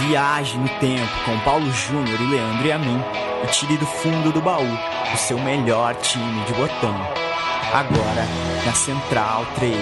[0.00, 3.00] Viaje no tempo com Paulo Júnior e Leandro e a mim
[3.42, 6.94] e tire do fundo do baú o seu melhor time de botão.
[7.72, 8.26] Agora
[8.64, 9.76] na Central 3.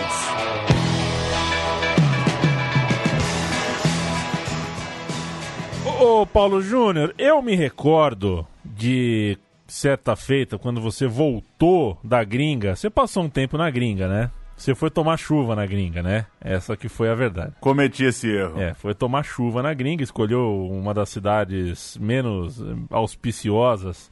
[6.00, 9.37] Ô Paulo Júnior, eu me recordo de
[9.67, 14.31] certa feita, quando você voltou da gringa, você passou um tempo na gringa, né?
[14.57, 16.27] Você foi tomar chuva na gringa, né?
[16.41, 17.55] Essa que foi a verdade.
[17.61, 18.61] Cometi esse erro.
[18.61, 24.10] É, foi tomar chuva na gringa, escolheu uma das cidades menos auspiciosas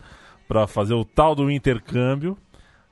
[0.49, 2.37] para fazer o tal do intercâmbio.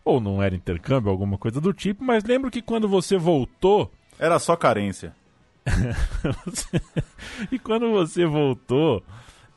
[0.04, 3.92] Ou não era intercâmbio, alguma coisa do tipo, mas lembro que quando você voltou.
[4.18, 5.14] Era só carência.
[7.52, 9.02] e quando você voltou,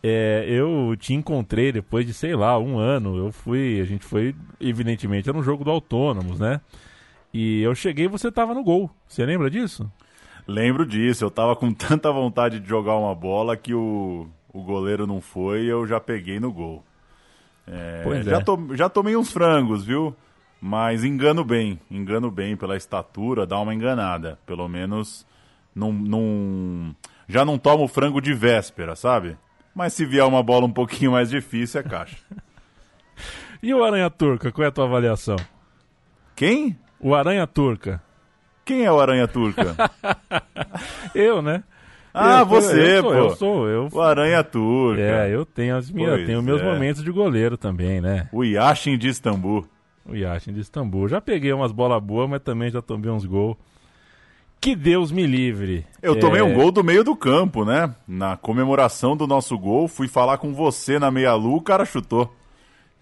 [0.01, 3.17] é, eu te encontrei depois de, sei lá, um ano.
[3.17, 6.59] Eu fui, a gente foi, evidentemente, era um jogo do Autônomos, né?
[7.33, 8.89] E eu cheguei e você tava no gol.
[9.07, 9.89] Você lembra disso?
[10.47, 11.23] Lembro disso.
[11.25, 15.63] Eu tava com tanta vontade de jogar uma bola que o, o goleiro não foi
[15.63, 16.83] e eu já peguei no gol.
[17.65, 18.43] É, Pois já, é.
[18.43, 20.15] to- já tomei uns frangos, viu?
[20.61, 24.37] Mas engano bem, engano bem pela estatura, dá uma enganada.
[24.45, 25.25] Pelo menos
[25.75, 26.95] não, não,
[27.27, 29.37] já não tomo frango de véspera, sabe?
[29.75, 32.17] Mas se vier uma bola um pouquinho mais difícil, é caixa.
[33.61, 35.37] E o Aranha Turca, qual é a tua avaliação?
[36.35, 36.77] Quem?
[37.03, 38.01] O Aranha Turca.
[38.65, 39.75] Quem é o Aranha Turca?
[41.13, 41.63] Eu, né?
[42.13, 43.17] ah, Eu- você, eu sou, pô.
[43.17, 43.89] Eu sou, eu.
[43.91, 45.01] O Aranha Turca.
[45.01, 46.65] É, eu tenho as minhas, Pois tenho meus é.
[46.65, 48.29] momentos de goleiro também, né?
[48.31, 49.67] O Yashin de Istambul.
[50.05, 51.07] O Yashin de Istambul.
[51.07, 53.57] Já peguei umas bolas boas, mas também já tomei uns gols.
[54.61, 55.85] Que Deus me livre.
[56.01, 57.93] Eu tomei É, um gol do meio do campo, né?
[58.07, 62.33] Na comemoração do nosso gol, fui falar com você na meia-lua, o cara chutou.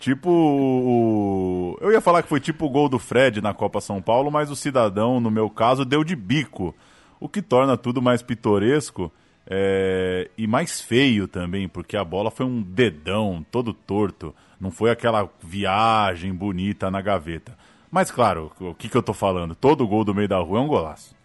[0.01, 1.77] Tipo o...
[1.79, 4.49] Eu ia falar que foi tipo o gol do Fred na Copa São Paulo, mas
[4.49, 6.75] o cidadão, no meu caso, deu de bico.
[7.19, 9.11] O que torna tudo mais pitoresco
[9.45, 14.33] é, e mais feio também, porque a bola foi um dedão todo torto.
[14.59, 17.55] Não foi aquela viagem bonita na gaveta.
[17.91, 19.53] Mas claro, o que, que eu tô falando?
[19.53, 21.15] Todo gol do meio da rua é um golaço.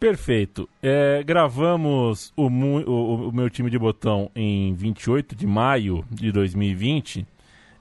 [0.00, 0.66] Perfeito.
[0.82, 7.26] É, gravamos o, o- o meu time de botão em 28 de maio de 2020.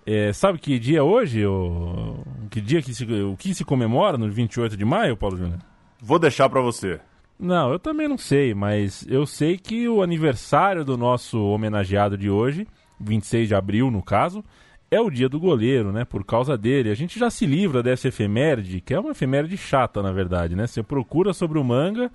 [0.05, 1.45] É, sabe que dia é hoje?
[1.45, 2.17] O,
[2.51, 5.59] que dia que se, o que se comemora no 28 de maio, Paulo Júnior?
[6.01, 6.99] Vou deixar pra você.
[7.39, 12.29] Não, eu também não sei, mas eu sei que o aniversário do nosso homenageado de
[12.29, 12.67] hoje,
[12.99, 14.43] 26 de abril no caso,
[14.91, 16.05] é o dia do goleiro, né?
[16.05, 16.89] Por causa dele.
[16.89, 20.65] A gente já se livra dessa efeméride, que é uma efeméride chata, na verdade, né?
[20.65, 22.11] Você procura sobre o manga,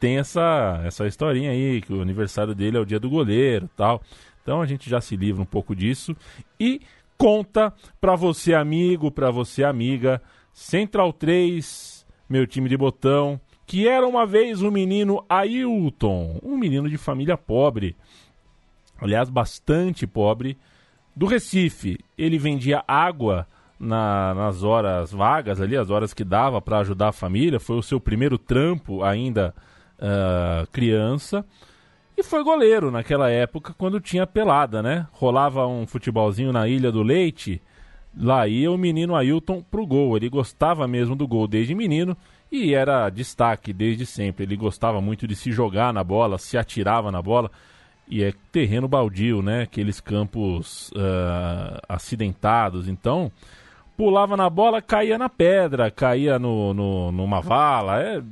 [0.00, 4.02] tem essa, essa historinha aí, que o aniversário dele é o dia do goleiro tal.
[4.42, 6.16] Então a gente já se livra um pouco disso.
[6.58, 6.80] E
[7.16, 10.22] conta pra você, amigo, pra você, amiga,
[10.52, 16.88] Central 3, meu time de botão, que era uma vez o menino Ailton, um menino
[16.88, 17.94] de família pobre,
[18.98, 20.56] aliás, bastante pobre,
[21.18, 21.98] do Recife.
[22.16, 23.44] Ele vendia água
[23.78, 27.58] na- nas horas vagas ali, as horas que dava para ajudar a família.
[27.58, 29.52] Foi o seu primeiro trampo ainda
[30.00, 31.44] ah, criança.
[32.16, 35.08] E foi goleiro naquela época, quando tinha pelada, né?
[35.10, 37.60] Rolava um futebolzinho na Ilha do Leite,
[38.16, 40.16] lá ia o menino Ailton pro gol.
[40.16, 42.16] Ele gostava mesmo do gol desde menino
[42.50, 44.44] e era destaque desde sempre.
[44.44, 47.50] Ele gostava muito de se jogar na bola, se atirava na bola.
[48.10, 49.62] E é terreno baldio, né?
[49.62, 52.88] Aqueles campos ah, acidentados.
[52.88, 53.30] Então,
[53.96, 58.00] pulava na bola, caía na pedra, caía no, no- numa vala.
[58.02, 58.22] É,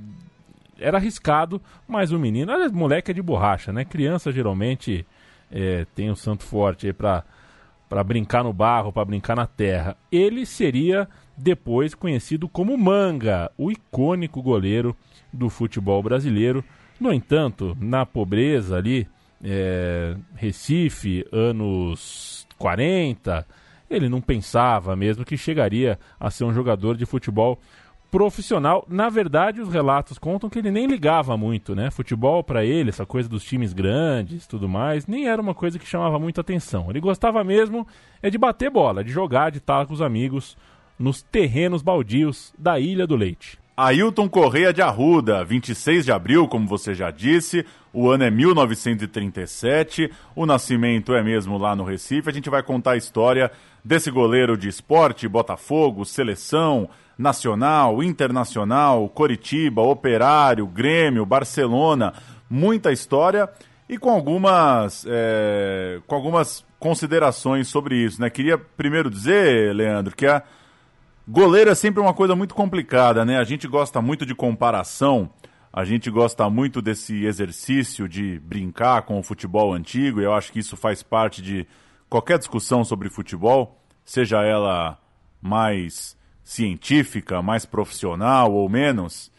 [0.78, 3.84] era arriscado, mas o menino, aliás, moleque é de borracha, né?
[3.84, 5.06] Criança geralmente
[5.50, 7.22] é, tem o santo forte aí pra,
[7.88, 9.96] pra brincar no barro, pra brincar na terra.
[10.10, 14.96] Ele seria depois conhecido como Manga, o icônico goleiro
[15.32, 16.64] do futebol brasileiro.
[16.98, 19.06] No entanto, na pobreza ali,
[19.42, 23.46] é, Recife, anos 40,
[23.88, 27.58] ele não pensava mesmo que chegaria a ser um jogador de futebol
[28.10, 28.84] profissional.
[28.88, 31.90] Na verdade, os relatos contam que ele nem ligava muito, né?
[31.90, 35.86] Futebol para ele, essa coisa dos times grandes, tudo mais, nem era uma coisa que
[35.86, 36.88] chamava muita atenção.
[36.88, 37.86] Ele gostava mesmo
[38.22, 40.56] é de bater bola, de jogar, de estar com os amigos
[40.98, 43.58] nos terrenos baldios da Ilha do Leite.
[43.76, 50.10] Ailton Correia de Arruda, 26 de abril, como você já disse, o ano é 1937,
[50.34, 52.30] o nascimento é mesmo lá no Recife.
[52.30, 53.52] A gente vai contar a história
[53.84, 56.88] desse goleiro de esporte, Botafogo, seleção,
[57.18, 62.14] nacional, internacional, Coritiba, Operário, Grêmio, Barcelona,
[62.48, 63.46] muita história
[63.86, 68.22] e com algumas, é, com algumas considerações sobre isso.
[68.22, 68.30] Né?
[68.30, 70.42] Queria primeiro dizer, Leandro, que a
[71.28, 73.38] Goleiro é sempre uma coisa muito complicada, né?
[73.38, 75.28] A gente gosta muito de comparação.
[75.72, 80.50] A gente gosta muito desse exercício de brincar com o futebol antigo, e eu acho
[80.50, 81.66] que isso faz parte de
[82.08, 84.96] qualquer discussão sobre futebol, seja ela
[85.42, 89.30] mais científica, mais profissional ou menos.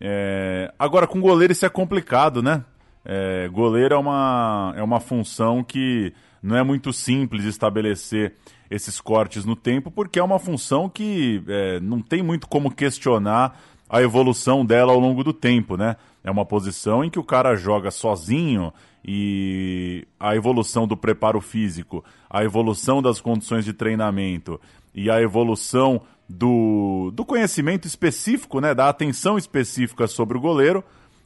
[0.00, 0.72] É...
[0.78, 2.64] Agora, com goleiro isso é complicado, né?
[3.04, 3.46] É...
[3.48, 6.12] Goleiro é uma, é uma função que
[6.42, 8.34] não é muito simples estabelecer
[8.70, 13.58] esses cortes no tempo, porque é uma função que é, não tem muito como questionar
[13.88, 15.96] a evolução dela ao longo do tempo, né?
[16.24, 18.72] É uma posição em que o cara joga sozinho
[19.04, 24.60] e a evolução do preparo físico, a evolução das condições de treinamento
[24.92, 30.82] e a evolução do, do conhecimento específico, né, da atenção específica sobre o goleiro,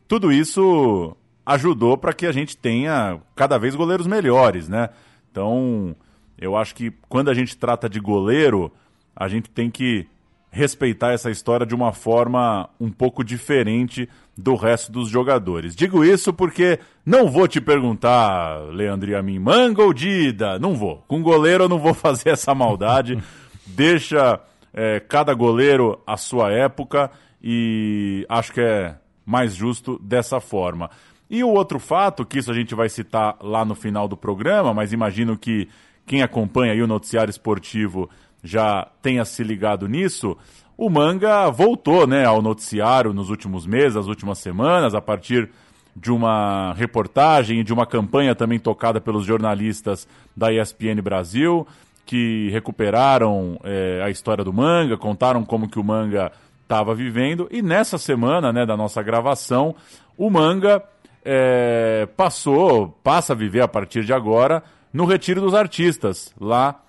[0.07, 1.17] tudo isso
[1.47, 4.91] ajudou para que a gente tenha cada vez goleiros melhores, né?
[5.31, 5.97] Então,
[6.41, 8.73] eu acho que quando a gente trata de goleiro,
[9.15, 10.07] a gente tem que
[10.51, 15.77] respeitar essa história de uma forma um pouco diferente do resto dos jogadores.
[15.77, 20.59] Digo isso porque não vou te perguntar, Leandro e a mim, manga ou Dida?
[20.59, 21.05] Não vou.
[21.07, 23.23] Com goleiro eu não vou fazer essa maldade.
[23.67, 24.41] Deixa
[24.73, 27.11] é, cada goleiro a sua época
[27.43, 30.91] e acho que é mais justo dessa forma.
[31.29, 34.75] E o outro fato, que isso a gente vai citar lá no final do programa,
[34.75, 35.69] mas imagino que
[36.11, 38.11] quem acompanha aí o noticiário esportivo
[38.43, 40.37] já tenha se ligado nisso,
[40.77, 45.49] o Manga voltou né, ao noticiário nos últimos meses, nas últimas semanas, a partir
[45.95, 51.65] de uma reportagem e de uma campanha também tocada pelos jornalistas da ESPN Brasil,
[52.05, 57.63] que recuperaram é, a história do Manga, contaram como que o Manga estava vivendo, e
[57.63, 59.77] nessa semana né, da nossa gravação,
[60.19, 60.83] o Manga
[61.25, 64.61] é, passou, passa a viver a partir de agora
[64.93, 66.83] no Retiro dos Artistas, lá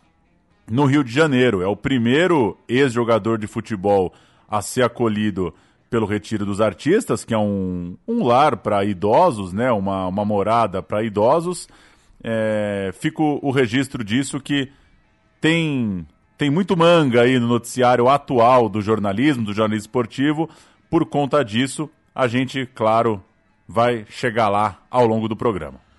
[0.69, 1.61] no Rio de Janeiro.
[1.61, 4.13] É o primeiro ex-jogador de futebol
[4.47, 5.53] a ser acolhido
[5.89, 9.71] pelo Retiro dos Artistas, que é um, um lar para idosos, né?
[9.71, 11.67] uma, uma morada para idosos.
[12.23, 14.71] É, o, o registro disso que
[15.41, 16.05] tem,
[16.37, 20.49] tem muito manga aí no noticiário atual do jornalismo, do jornalismo esportivo.
[20.89, 23.21] Por conta disso, a gente, claro,
[23.67, 25.90] vai chegar lá ao longo do programa.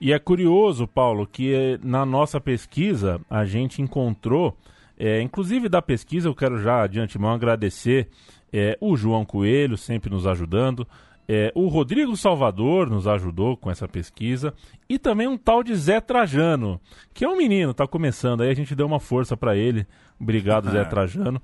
[0.00, 4.56] E é curioso, Paulo, que eh, na nossa pesquisa a gente encontrou,
[4.98, 8.08] é, inclusive da pesquisa eu quero já de antemão agradecer
[8.52, 10.86] é, o João Coelho, sempre nos ajudando,
[11.26, 14.52] é, o Rodrigo Salvador nos ajudou com essa pesquisa
[14.88, 16.78] e também um tal de Zé Trajano,
[17.14, 19.86] que é um menino, está começando aí, a gente deu uma força para ele.
[20.20, 21.40] Obrigado, Zé Trajano.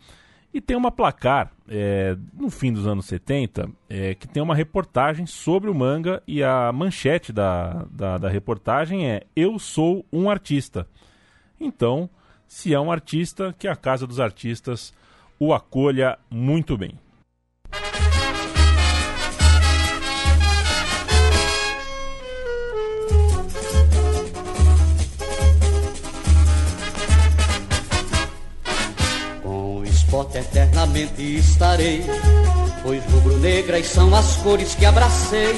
[0.53, 5.25] E tem uma placar, é, no fim dos anos 70, é, que tem uma reportagem
[5.25, 10.89] sobre o manga e a manchete da, da, da reportagem é Eu sou um artista.
[11.61, 12.11] Então,
[12.49, 14.93] se é um artista, que a Casa dos Artistas
[15.39, 16.99] o acolha muito bem.
[30.41, 32.05] Eternamente estarei,
[32.83, 35.55] pois rubro-negras são as cores que abracei.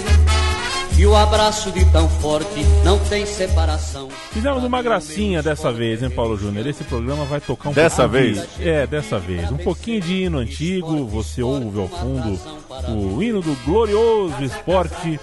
[0.98, 4.10] E o abraço de tão forte não tem separação.
[4.30, 6.66] Fizemos uma gracinha dessa vez, hein, Paulo Júnior?
[6.66, 8.46] Esse programa vai tocar um Dessa vez?
[8.56, 8.68] De...
[8.68, 9.50] É, dessa vez.
[9.50, 12.38] Um pouquinho de hino antigo, você ouve ao fundo
[12.90, 15.18] o hino do glorioso esporte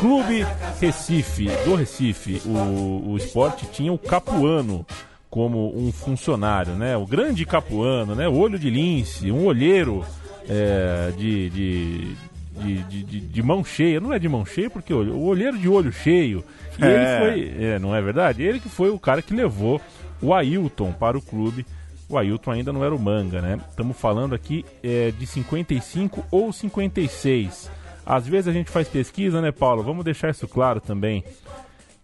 [0.00, 0.46] Clube
[0.80, 2.42] Recife, do Recife.
[2.46, 4.84] O, o esporte tinha o Capuano
[5.32, 6.94] como um funcionário, né?
[6.94, 8.28] O grande capuano, né?
[8.28, 10.04] O olho de lince, um olheiro
[10.46, 12.16] é, de, de,
[12.54, 13.98] de, de, de, mão cheia.
[13.98, 16.44] Não é de mão cheia, porque o olheiro de olho cheio.
[16.78, 16.86] E é.
[16.86, 18.42] ele foi, é, não é verdade?
[18.42, 19.80] Ele que foi o cara que levou
[20.20, 21.64] o Ailton para o clube.
[22.10, 23.58] O Ailton ainda não era o manga, né?
[23.70, 27.70] Estamos falando aqui é, de 55 ou 56.
[28.04, 29.82] Às vezes a gente faz pesquisa, né, Paulo?
[29.82, 31.24] Vamos deixar isso claro também.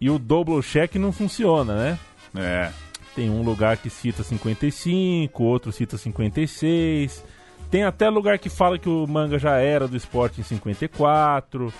[0.01, 1.99] E o double check não funciona, né?
[2.35, 2.88] É.
[3.15, 7.23] Tem um lugar que cita 55, outro cita 56.
[7.69, 11.73] Tem até lugar que fala que o manga já era do esporte em 54.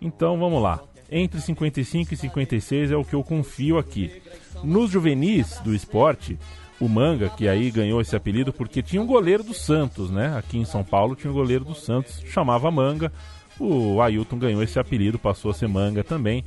[0.00, 0.80] Então vamos lá.
[1.10, 4.22] Entre 55 e 56 é o que eu confio aqui.
[4.62, 6.38] Nos juvenis do esporte,
[6.80, 10.36] o manga, que aí ganhou esse apelido porque tinha um goleiro do Santos, né?
[10.36, 13.12] Aqui em São Paulo tinha um goleiro do Santos, chamava manga.
[13.58, 16.44] O Ailton ganhou esse apelido, passou a ser manga também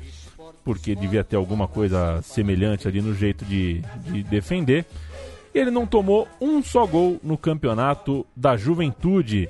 [0.64, 4.86] porque devia ter alguma coisa semelhante ali no jeito de, de defender.
[5.54, 9.50] Ele não tomou um só gol no campeonato da juventude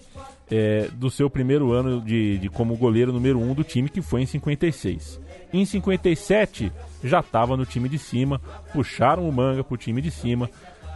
[0.49, 4.21] é, do seu primeiro ano de, de, como goleiro número um do time, que foi
[4.21, 5.19] em 56.
[5.53, 6.71] Em 57,
[7.03, 8.41] já estava no time de cima,
[8.73, 10.49] puxaram o manga para o time de cima.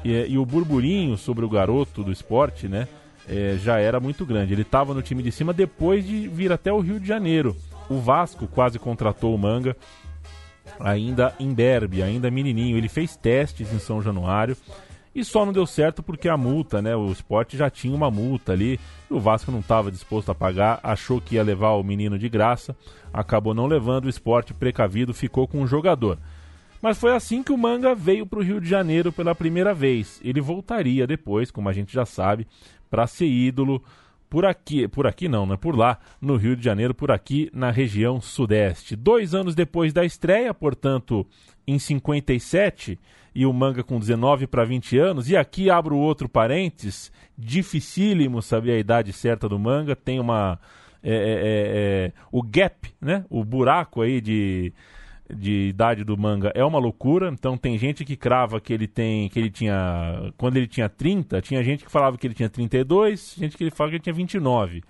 [0.03, 2.88] E, e, o burburinho sobre o garoto do esporte, né?
[3.27, 4.53] é, já era muito grande.
[4.53, 7.55] Ele estava no time de cima depois de vir até o Rio de Janeiro.
[7.89, 9.75] O Vasco quase contratou o Manga,
[10.79, 12.77] ainda em Derby, ainda menininho.
[12.77, 14.55] Ele fez testes em São Januário
[15.13, 16.96] e só não deu certo porque a multa, né?
[16.96, 18.79] O esporte já tinha uma multa ali
[19.10, 22.75] o Vasco não estava disposto a pagar, achou que ia levar o menino de graça,
[23.13, 26.17] acabou não levando, o esporte precavido ficou com o jogador.
[26.82, 30.20] Mas foi assim que o Manga veio para o Rio de Janeiro pela primeira vez.
[30.24, 32.48] Ele voltaria depois, como a gente já sabe,
[32.89, 33.82] para ser ídolo
[34.36, 35.56] por aqui, por aqui não, né?
[35.56, 38.94] Por lá, no Rio de Janeiro, por aqui na região sudeste.
[38.94, 41.25] Dois anos depois da estreia, portanto,
[41.65, 43.00] em 57,
[43.34, 45.30] e o manga com 19 para 20 anos.
[45.30, 50.60] E aqui abro outro parênteses, dificílimo saber a idade certa do manga, tem uma.
[51.01, 53.24] É, é, é, é o gap, né?
[53.30, 54.74] O buraco aí de
[55.34, 57.29] de idade do manga é uma loucura.
[57.29, 61.41] Então tem gente que crava que ele tem que ele tinha quando ele tinha 30,
[61.41, 64.13] tinha gente que falava que ele tinha 32, gente que ele falava que ele tinha
[64.13, 64.84] 29.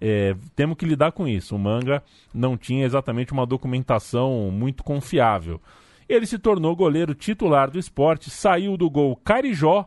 [0.00, 1.54] É, temos que lidar com isso.
[1.54, 5.60] O manga não tinha exatamente uma documentação muito confiável.
[6.08, 9.86] Ele se tornou goleiro titular do esporte, saiu do gol Carijó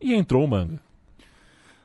[0.00, 0.80] e entrou o manga.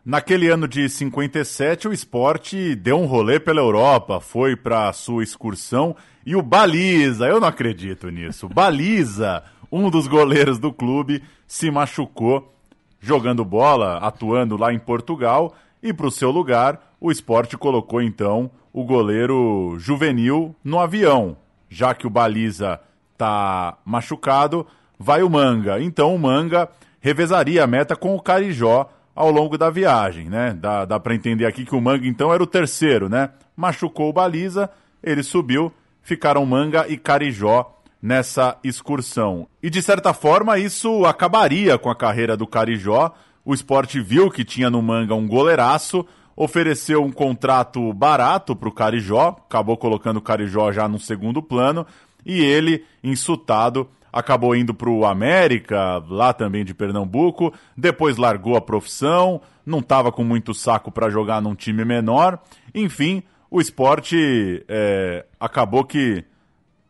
[0.05, 5.95] Naquele ano de 57, o esporte deu um rolê pela Europa, foi para sua excursão
[6.23, 8.47] e o Baliza, eu não acredito nisso.
[8.47, 12.53] Baliza, um dos goleiros do clube, se machucou
[12.99, 18.51] jogando bola, atuando lá em Portugal, e para o seu lugar, o esporte colocou então
[18.71, 21.35] o goleiro juvenil no avião.
[21.67, 22.79] Já que o Baliza
[23.17, 24.67] tá machucado,
[24.99, 25.81] vai o Manga.
[25.81, 26.69] Então o Manga
[27.01, 30.53] revezaria a meta com o Carijó ao longo da viagem, né?
[30.53, 33.29] Dá, dá para entender aqui que o Manga então era o terceiro, né?
[33.55, 34.69] Machucou o Baliza,
[35.01, 39.47] ele subiu, ficaram Manga e Carijó nessa excursão.
[39.63, 43.13] E de certa forma isso acabaria com a carreira do Carijó.
[43.45, 46.05] O esporte viu que tinha no Manga um goleiraço,
[46.35, 51.87] ofereceu um contrato barato para o Carijó, acabou colocando o Carijó já no segundo plano,
[52.25, 58.61] e ele, insultado, acabou indo para o América, lá também de Pernambuco, depois largou a
[58.61, 62.39] profissão, não estava com muito saco para jogar num time menor.
[62.73, 66.23] Enfim, o esporte é, acabou que,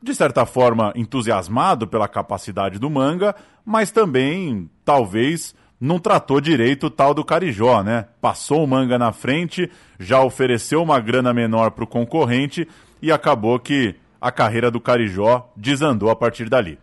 [0.03, 6.91] de certa forma, entusiasmado pela capacidade do Manga, mas também, talvez, não tratou direito o
[6.91, 8.05] tal do Carijó, né?
[8.21, 12.67] Passou o Manga na frente, já ofereceu uma grana menor para o concorrente
[13.01, 16.77] e acabou que a carreira do Carijó desandou a partir dali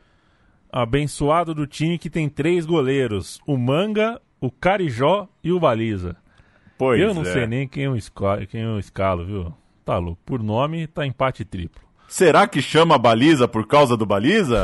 [0.72, 6.16] abençoado do time que tem três goleiros: o Manga, o Carijó e o Baliza.
[6.78, 7.26] Pois eu não é.
[7.26, 9.54] sei nem quem eu, escalo, quem eu escalo, viu?
[9.84, 10.20] Tá louco.
[10.24, 11.82] Por nome, tá empate triplo.
[12.08, 14.58] Será que chama Baliza por causa do Baliza?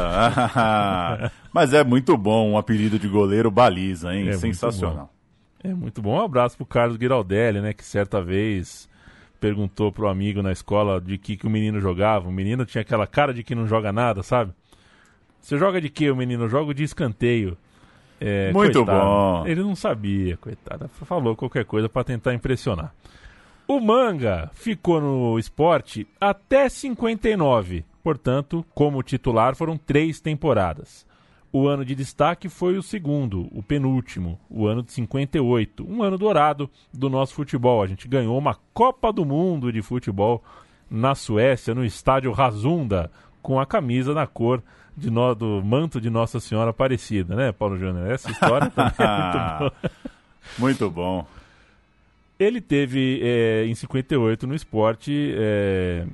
[1.53, 4.29] Mas é muito bom um apelido de goleiro Baliza, hein?
[4.29, 4.97] É Sensacional.
[4.97, 5.19] Muito
[5.65, 6.19] é muito bom.
[6.19, 7.73] Um abraço pro Carlos Giraldelli, né?
[7.73, 8.89] Que certa vez
[9.41, 12.29] perguntou pro amigo na escola de que, que o menino jogava.
[12.29, 14.53] O menino tinha aquela cara de que não joga nada, sabe?
[15.41, 16.49] Você joga de quê, o menino?
[16.49, 17.57] Jogo de escanteio.
[18.21, 18.99] É, Muito coitado.
[19.01, 19.47] bom.
[19.47, 20.89] Ele não sabia, coitado.
[20.89, 22.93] Falou qualquer coisa para tentar impressionar.
[23.67, 27.85] O Manga ficou no esporte até 59.
[28.03, 31.07] Portanto, como titular, foram três temporadas.
[31.53, 35.87] O ano de destaque foi o segundo, o penúltimo, o ano de 58.
[35.89, 37.83] Um ano dourado do nosso futebol.
[37.83, 40.43] A gente ganhou uma Copa do Mundo de futebol
[40.91, 43.11] na Suécia, no estádio Razunda,
[43.43, 44.63] com a camisa na cor
[44.99, 48.11] de no, do manto de Nossa Senhora Aparecida, né, Paulo Júnior?
[48.11, 49.73] Essa história também é muito boa.
[50.59, 51.27] Muito bom.
[52.39, 56.07] Ele teve, é, em 58, no esporte, é,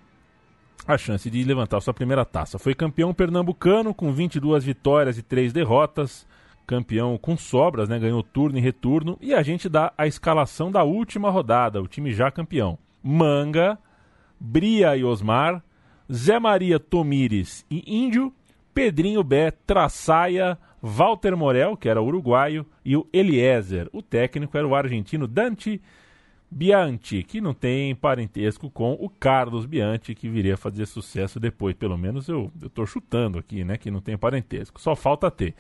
[0.87, 2.59] a chance de levantar sua primeira taça.
[2.59, 6.27] Foi campeão pernambucano com 22 vitórias e 3 derrotas.
[6.67, 7.99] Campeão com sobras, né?
[7.99, 9.19] Ganhou turno e retorno.
[9.21, 12.79] E a gente dá a escalação da última rodada, o time já campeão.
[13.03, 13.79] Manga,
[14.41, 15.63] Bria e Osmar,
[16.11, 18.33] Zé Maria Tomires e Índio,
[18.75, 23.89] Pedrinho Bé, Traçaia, Walter Morel, que era uruguaio, e o Eliezer.
[23.93, 25.81] O técnico era o argentino Dante
[26.51, 31.75] Bianchi, que não tem parentesco com o Carlos Bianchi, que viria a fazer sucesso depois.
[31.77, 33.77] Pelo menos eu, estou chutando aqui, né?
[33.77, 34.81] Que não tem parentesco.
[34.81, 35.55] Só falta ter.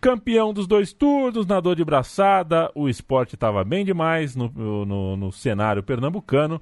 [0.00, 4.48] Campeão dos dois turnos, nadou de braçada, o esporte estava bem demais no,
[4.84, 6.60] no, no cenário pernambucano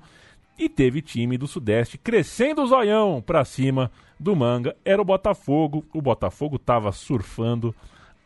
[0.59, 4.77] e teve time do Sudeste crescendo o zoião para cima do Manga.
[4.85, 5.85] Era o Botafogo.
[5.93, 7.75] O Botafogo estava surfando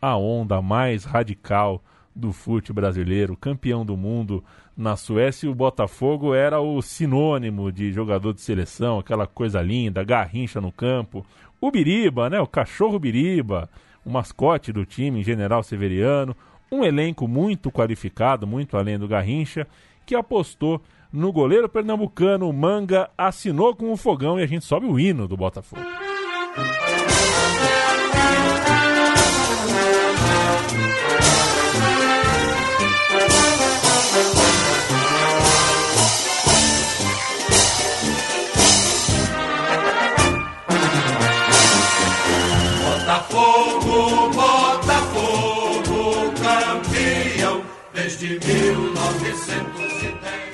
[0.00, 1.82] a onda mais radical
[2.14, 4.44] do futebol brasileiro, campeão do mundo
[4.76, 5.50] na Suécia.
[5.50, 11.24] O Botafogo era o sinônimo de jogador de seleção, aquela coisa linda, garrincha no campo.
[11.60, 12.40] O Biriba, né?
[12.40, 13.68] O cachorro Biriba,
[14.04, 16.36] o mascote do time, General Severiano.
[16.70, 19.66] Um elenco muito qualificado, muito além do Garrincha,
[20.04, 22.52] que apostou no goleiro pernambucano.
[22.52, 25.38] Manga assinou com o fogão e a gente sobe o hino do.
[25.38, 25.80] Botafogo,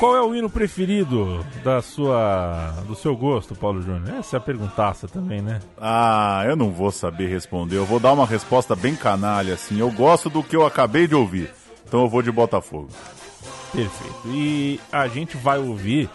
[0.05, 4.19] Qual é o hino preferido da sua, do seu gosto, Paulo Júnior?
[4.19, 5.61] Essa é a perguntaça também, né?
[5.81, 7.79] Ah, eu não vou saber responder.
[7.79, 9.81] Eu vou dar uma resposta bem canalha, assim.
[9.81, 11.51] Eu gosto do que eu acabei de ouvir.
[11.89, 12.91] Então eu vou de Botafogo.
[13.73, 14.21] Perfeito.
[14.27, 16.11] E a gente vai ouvir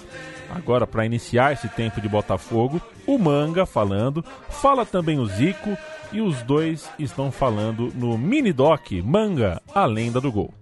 [0.52, 5.76] agora para iniciar esse tempo de Botafogo, o Manga falando, fala também o Zico
[6.12, 10.59] e os dois estão falando no mini doc Manga, a lenda do gol.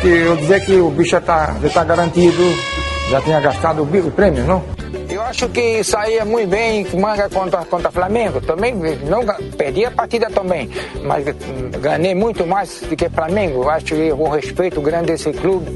[0.00, 2.42] Que eu dizer que o bicho já está já tá garantido,
[3.10, 4.62] já tinha gastado o, prêmio, não?
[5.08, 8.74] Eu acho que saía muito bem manga contra contra Flamengo, também
[9.08, 9.24] não
[9.56, 10.68] perdi a partida também,
[11.04, 13.62] mas hum, ganhei muito mais do que Flamengo.
[13.62, 15.66] Eu acho que eu respeito grande esse clube.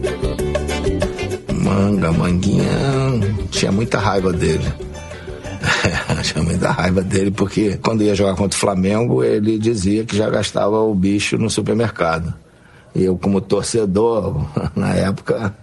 [1.53, 2.69] Manga, Manguinha,
[3.51, 4.67] tinha muita raiva dele.
[6.23, 10.29] tinha muita raiva dele porque quando ia jogar contra o Flamengo, ele dizia que já
[10.29, 12.35] gastava o bicho no supermercado.
[12.95, 14.45] Eu, como torcedor,
[14.75, 15.55] na época,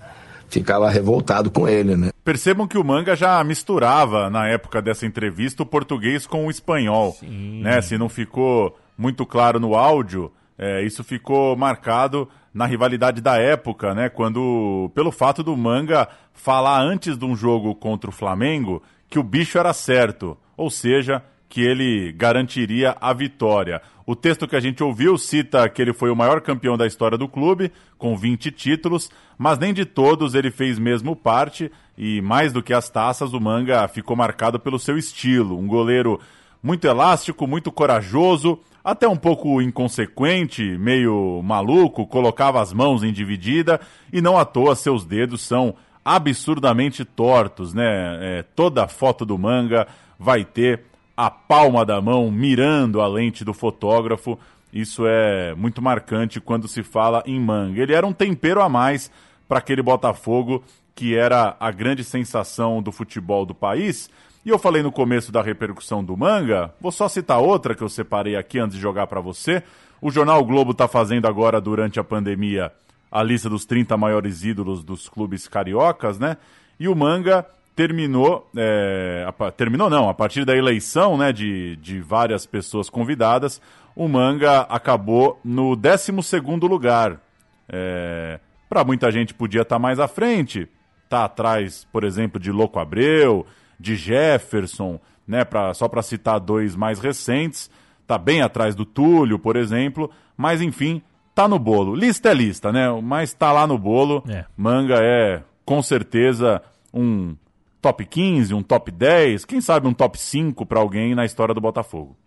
[0.49, 2.09] ficava revoltado com ele, né?
[2.23, 7.15] Percebam que o Manga já misturava, na época dessa entrevista, o português com o espanhol.
[7.21, 7.81] Né?
[7.81, 13.93] Se não ficou muito claro no áudio, é, isso ficou marcado na rivalidade da época,
[13.93, 14.09] né?
[14.09, 19.23] Quando, pelo fato do Manga falar antes de um jogo contra o Flamengo que o
[19.23, 23.81] bicho era certo, ou seja, que ele garantiria a vitória.
[24.09, 27.17] O texto que a gente ouviu cita que ele foi o maior campeão da história
[27.17, 32.53] do clube, com 20 títulos, mas nem de todos ele fez mesmo parte, e mais
[32.53, 35.59] do que as taças, o Manga ficou marcado pelo seu estilo.
[35.59, 36.21] Um goleiro
[36.63, 43.77] muito elástico, muito corajoso, até um pouco inconsequente, meio maluco, colocava as mãos em dividida,
[44.13, 48.39] e não à toa seus dedos são absurdamente tortos, né?
[48.39, 49.85] É, toda foto do Manga
[50.17, 50.85] vai ter
[51.17, 54.37] a palma da mão mirando a lente do fotógrafo.
[54.71, 57.81] Isso é muito marcante quando se fala em Manga.
[57.81, 59.11] Ele era um tempero a mais
[59.47, 64.09] para aquele Botafogo que era a grande sensação do futebol do país.
[64.45, 67.89] E eu falei no começo da repercussão do Manga, vou só citar outra que eu
[67.89, 69.63] separei aqui antes de jogar para você.
[69.99, 72.71] O jornal Globo está fazendo agora durante a pandemia
[73.11, 76.37] a lista dos 30 maiores ídolos dos clubes cariocas, né?
[76.79, 77.45] E o Manga
[77.77, 83.61] terminou, é, a terminou não, a partir da eleição, né, de, de várias pessoas convidadas,
[83.95, 87.21] o Manga acabou no 12º lugar.
[87.69, 90.67] É, para muita gente podia estar mais à frente,
[91.07, 93.45] tá atrás, por exemplo, de Louco Abreu,
[93.79, 97.69] de Jefferson, né, pra, só para citar dois mais recentes,
[98.07, 100.99] tá bem atrás do Túlio, por exemplo, mas enfim,
[101.35, 101.93] tá no bolo.
[101.93, 102.89] Lista é lista, né?
[103.03, 104.23] Mas tá lá no bolo.
[104.27, 104.45] É.
[104.57, 106.59] Manga é com certeza
[106.91, 107.35] um
[107.81, 111.61] top 15, um top 10, quem sabe um top 5 para alguém na história do
[111.61, 112.17] Botafogo.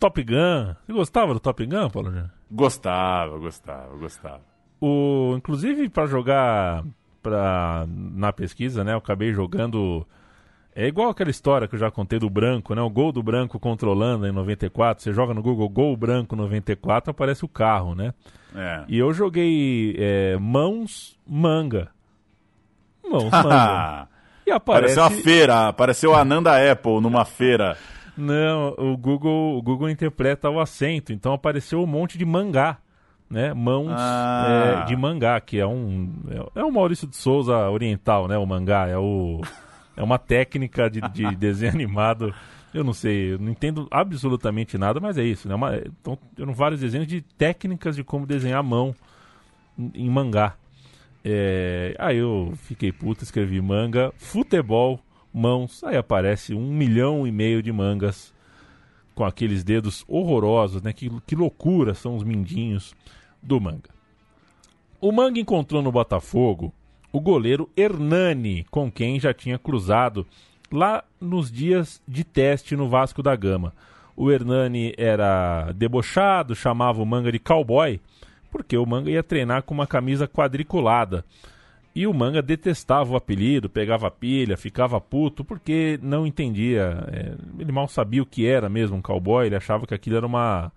[0.00, 0.74] Top Gun.
[0.86, 2.30] Você gostava do Top Gun, Paulo?
[2.50, 4.40] Gostava, gostava, gostava.
[4.80, 6.82] O, inclusive para jogar
[7.22, 8.94] pra, na pesquisa, né?
[8.94, 10.06] Eu acabei jogando.
[10.74, 12.80] É igual aquela história que eu já contei do branco, né?
[12.80, 15.02] O gol do branco controlando em 94.
[15.02, 18.14] Você joga no Google Gol Branco 94, aparece o carro, né?
[18.54, 18.84] É.
[18.88, 21.90] E eu joguei é, Mãos Manga.
[23.04, 24.08] Mãos Manga.
[24.50, 24.96] E aparece.
[24.96, 27.76] Pareceu uma feira, apareceu a Ananda Apple numa feira.
[28.16, 32.78] Não, o Google, o Google interpreta o acento, então apareceu um monte de mangá,
[33.30, 33.54] né?
[33.54, 34.82] Mãos Ah.
[34.82, 36.12] é, de mangá, que é um
[36.54, 38.36] é, é o Maurício de Souza oriental, né?
[38.36, 39.40] O mangá é o
[39.96, 42.34] é uma técnica de, de desenho animado.
[42.74, 45.54] Eu não sei, eu não entendo absolutamente nada, mas é isso, né?
[45.54, 46.18] Uma, então,
[46.52, 48.94] vários desenhos de técnicas de como desenhar à mão
[49.94, 50.54] em mangá.
[51.24, 55.00] É, aí eu fiquei puto, escrevi manga, futebol,
[55.32, 55.84] mãos.
[55.84, 58.32] Aí aparece um milhão e meio de mangas
[59.14, 60.92] com aqueles dedos horrorosos, né?
[60.92, 62.94] Que, que loucura são os mindinhos
[63.42, 63.90] do manga.
[65.00, 66.72] O manga encontrou no Botafogo
[67.12, 70.26] o goleiro Hernani, com quem já tinha cruzado
[70.70, 73.72] lá nos dias de teste no Vasco da Gama.
[74.16, 78.00] O Hernani era debochado, chamava o manga de cowboy,
[78.50, 81.24] porque o manga ia treinar com uma camisa quadriculada.
[81.92, 87.04] E o Manga detestava o apelido, pegava pilha, ficava puto, porque não entendia.
[87.08, 90.26] É, ele mal sabia o que era mesmo um cowboy, ele achava que aquilo era
[90.26, 90.70] uma,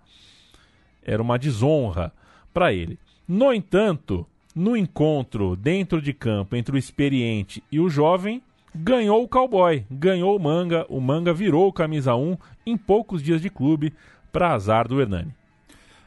[1.04, 2.12] era uma desonra
[2.52, 2.98] para ele.
[3.28, 8.42] No entanto, no encontro dentro de campo entre o experiente e o jovem,
[8.74, 13.40] ganhou o cowboy, ganhou o Manga, o Manga virou o camisa 1 em poucos dias
[13.40, 13.92] de clube,
[14.32, 15.32] para azar do Hernani.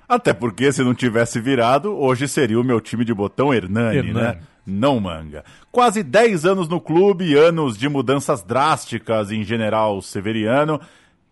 [0.07, 4.13] Até porque se não tivesse virado, hoje seria o meu time de botão Hernani, Hernani.
[4.13, 4.39] né?
[4.65, 5.43] Não manga.
[5.71, 10.79] Quase 10 anos no clube, anos de mudanças drásticas em General Severiano.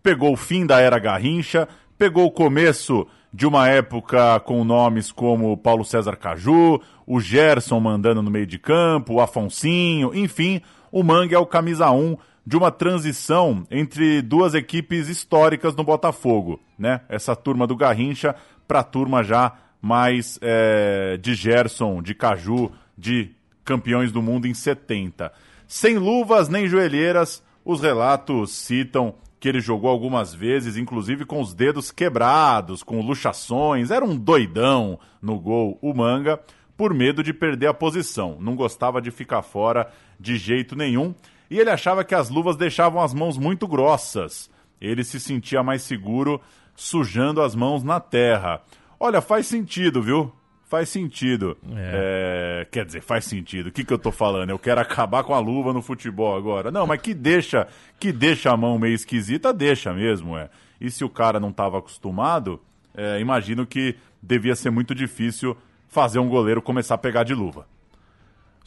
[0.02, 5.56] Pegou o fim da era Garrincha, pegou o começo de uma época com nomes como
[5.56, 11.36] Paulo César Caju, o Gerson mandando no meio de campo, o Afonsinho, enfim, o Manga
[11.36, 17.00] é o camisa 1 de uma transição entre duas equipes históricas no Botafogo, né?
[17.08, 23.30] Essa turma do Garrincha para a turma já mais é, de Gerson, de Caju, de
[23.64, 25.32] campeões do mundo em 70.
[25.66, 31.52] Sem luvas nem joelheiras, os relatos citam que ele jogou algumas vezes, inclusive com os
[31.52, 36.40] dedos quebrados, com luxações, era um doidão no gol, o Manga,
[36.76, 38.38] por medo de perder a posição.
[38.40, 41.14] Não gostava de ficar fora de jeito nenhum
[41.50, 44.50] e ele achava que as luvas deixavam as mãos muito grossas.
[44.80, 46.40] Ele se sentia mais seguro
[46.76, 48.60] sujando as mãos na terra.
[49.00, 50.32] Olha, faz sentido, viu?
[50.68, 51.56] Faz sentido.
[51.76, 53.68] É, quer dizer, faz sentido.
[53.68, 54.50] O que, que eu tô falando?
[54.50, 56.70] Eu quero acabar com a luva no futebol agora.
[56.70, 57.66] Não, mas que deixa,
[57.98, 60.50] que deixa a mão meio esquisita, deixa mesmo, é.
[60.80, 62.60] E se o cara não estava acostumado,
[62.94, 65.56] é, imagino que devia ser muito difícil
[65.88, 67.66] fazer um goleiro começar a pegar de luva.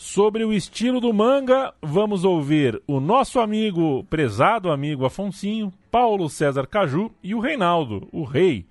[0.02, 6.66] Sobre o estilo do manga, vamos ouvir o nosso amigo, prezado amigo Afonsinho, Paulo César
[6.66, 8.66] Caju e o Reinaldo, o rei.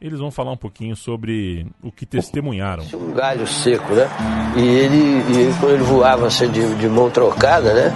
[0.00, 2.86] Eles vão falar um pouquinho sobre o que testemunharam.
[2.94, 4.08] Um galho seco, né?
[4.56, 7.92] E ele, e ele quando ele voava assim de, de mão trocada, né?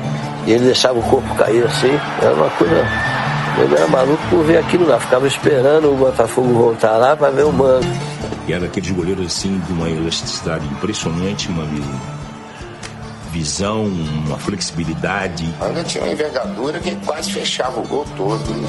[0.46, 2.84] E ele deixava o corpo cair assim, era uma coisa.
[3.58, 7.46] Eu era maluco por ver aquilo lá, ficava esperando o Botafogo voltar lá para ver
[7.46, 7.86] o manga.
[8.46, 11.64] E era aqueles goleiros assim de uma elasticidade impressionante, uma
[13.36, 15.44] visão, uma flexibilidade.
[15.60, 18.54] Ainda tinha uma envergadura que quase fechava o gol todo.
[18.54, 18.68] Né?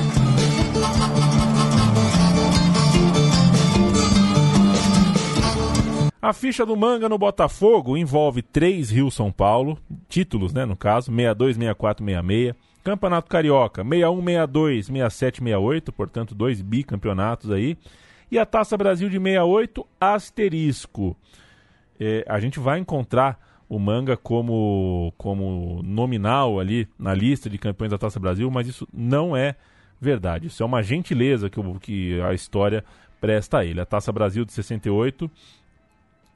[6.21, 11.05] A ficha do Manga no Botafogo envolve três Rio São Paulo, títulos, né, no caso,
[11.11, 12.53] 62, 64, 66.
[12.83, 17.77] Campeonato Carioca, 61, 62, 67, 68, portanto, dois bicampeonatos aí.
[18.29, 21.15] E a Taça Brasil de 68, asterisco.
[21.97, 27.91] É, a gente vai encontrar o Manga como, como nominal ali na lista de campeões
[27.91, 29.55] da Taça Brasil, mas isso não é
[29.99, 30.47] verdade.
[30.47, 32.83] Isso é uma gentileza que, o- que a história
[33.19, 33.81] presta a ele.
[33.81, 35.29] A Taça Brasil de 68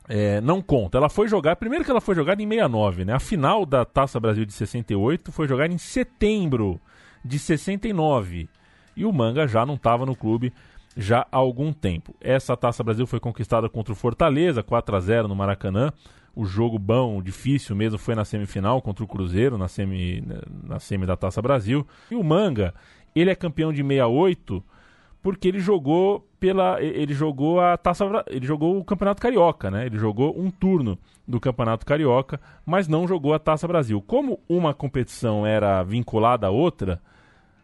[0.10, 0.98] é, não conta.
[0.98, 3.14] Ela foi jogar, primeiro que ela foi jogada em 69, né?
[3.14, 6.80] A final da Taça Brasil de 68 foi jogada em setembro
[7.24, 8.50] de 69.
[8.96, 10.52] E o Manga já não estava no clube
[10.98, 12.14] já há algum tempo.
[12.20, 15.94] Essa Taça Brasil foi conquistada contra o Fortaleza, 4 a 0 no Maracanã.
[16.36, 20.24] O jogo bom, difícil mesmo, foi na semifinal contra o Cruzeiro, na semi,
[20.64, 21.86] na semi da Taça Brasil.
[22.10, 22.74] E o Manga,
[23.14, 24.64] ele é campeão de 68
[25.22, 29.86] porque ele jogou pela ele jogou a taça ele jogou o Campeonato Carioca, né?
[29.86, 34.02] Ele jogou um turno do Campeonato Carioca, mas não jogou a Taça Brasil.
[34.02, 37.00] Como uma competição era vinculada à outra,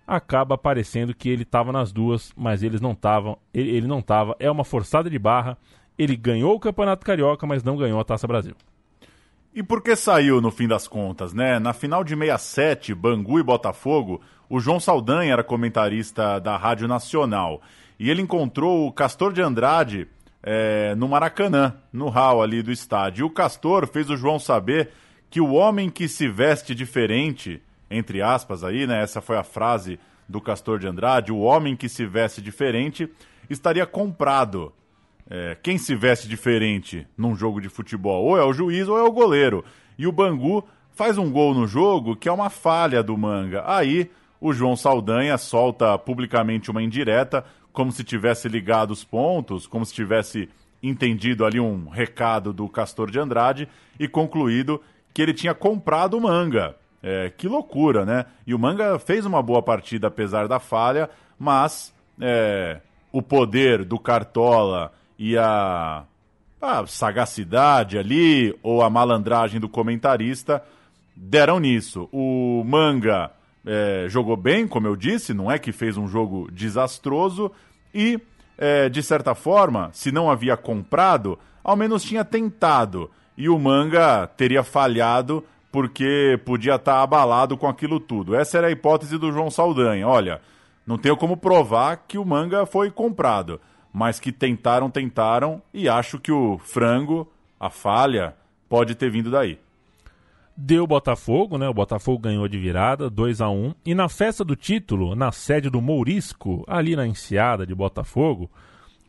[0.05, 4.35] acaba parecendo que ele estava nas duas, mas eles não estavam, ele, ele não estava.
[4.39, 5.57] É uma forçada de barra.
[5.97, 8.55] Ele ganhou o Campeonato Carioca, mas não ganhou a Taça Brasil.
[9.53, 11.57] E por que saiu no fim das contas, né?
[11.57, 17.61] Na final de 67, Bangu e Botafogo, o João Saldanha era comentarista da Rádio Nacional.
[17.99, 20.07] E ele encontrou o Castor de Andrade
[20.43, 23.23] é, no Maracanã, no hall ali do estádio.
[23.23, 24.91] E o Castor fez o João saber
[25.29, 29.01] que o homem que se veste diferente, entre aspas aí, né?
[29.01, 33.09] Essa foi a frase do Castor de Andrade, o homem que se veste diferente
[33.49, 34.71] estaria comprado.
[35.29, 38.25] É, quem se veste diferente num jogo de futebol?
[38.25, 39.63] Ou é o juiz ou é o goleiro.
[39.97, 40.63] E o Bangu
[40.93, 43.63] faz um gol no jogo que é uma falha do Manga.
[43.65, 44.09] Aí
[44.39, 49.93] o João Saldanha solta publicamente uma indireta, como se tivesse ligado os pontos, como se
[49.93, 50.49] tivesse
[50.81, 53.67] entendido ali um recado do Castor de Andrade
[53.99, 54.81] e concluído
[55.13, 56.75] que ele tinha comprado o Manga.
[57.01, 58.25] É, que loucura, né?
[58.45, 63.99] E o Manga fez uma boa partida apesar da falha, mas é, o poder do
[63.99, 66.03] Cartola e a,
[66.61, 70.63] a sagacidade ali, ou a malandragem do comentarista,
[71.15, 72.07] deram nisso.
[72.11, 73.31] O Manga
[73.65, 77.51] é, jogou bem, como eu disse, não é que fez um jogo desastroso,
[77.93, 78.19] e,
[78.57, 83.09] é, de certa forma, se não havia comprado, ao menos tinha tentado.
[83.37, 88.35] e o Manga teria falhado porque podia estar abalado com aquilo tudo.
[88.35, 90.07] Essa era a hipótese do João Saldanha.
[90.07, 90.41] Olha,
[90.87, 93.59] não tenho como provar que o Manga foi comprado,
[93.93, 98.35] mas que tentaram, tentaram, e acho que o frango, a falha,
[98.69, 99.59] pode ter vindo daí.
[100.55, 101.69] Deu Botafogo, né?
[101.69, 105.69] O Botafogo ganhou de virada, 2 a 1 E na festa do título, na sede
[105.69, 108.49] do Mourisco, ali na enseada de Botafogo,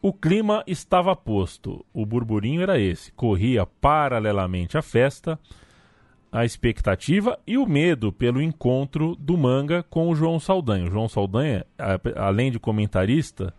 [0.02, 1.84] o clima estava posto.
[1.92, 3.10] O burburinho era esse.
[3.12, 5.38] Corria paralelamente à festa,
[6.30, 10.86] a expectativa e o medo pelo encontro do Manga com o João Saldanha.
[10.86, 11.64] O João Saldanha,
[12.14, 13.54] além de comentarista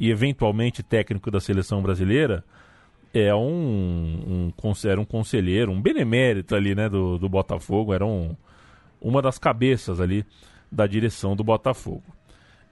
[0.00, 2.42] e eventualmente técnico da seleção brasileira,
[3.12, 8.34] é um, um, era um conselheiro, um benemérito ali, né, do, do Botafogo, era um,
[8.98, 10.24] uma das cabeças ali
[10.72, 12.02] da direção do Botafogo.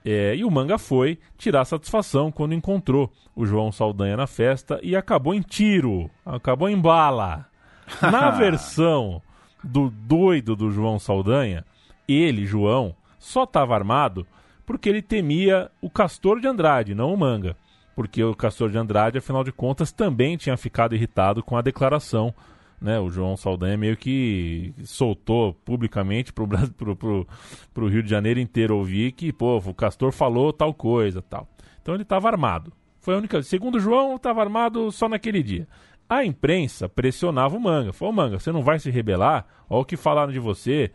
[0.03, 4.95] É, e o Manga foi tirar satisfação quando encontrou o João Saldanha na festa e
[4.95, 7.45] acabou em tiro, acabou em bala.
[8.01, 9.21] Na versão
[9.63, 11.65] do doido do João Saldanha,
[12.07, 14.25] ele, João, só estava armado
[14.69, 17.55] porque ele temia o Castor de Andrade, não o Manga
[17.99, 22.33] porque o Castor de Andrade, afinal de contas, também tinha ficado irritado com a declaração.
[22.79, 29.11] Né, o João Saldanha meio que soltou publicamente para o Rio de Janeiro inteiro ouvir
[29.11, 31.45] que, pô, o Castor falou tal coisa tal.
[31.81, 32.71] Então ele estava armado.
[33.01, 33.43] Foi a única.
[33.43, 35.67] Segundo o João, estava armado só naquele dia.
[36.07, 37.91] A imprensa pressionava o Manga.
[37.91, 39.45] Falou, Manga, você não vai se rebelar?
[39.69, 40.89] Olha o que falaram de você.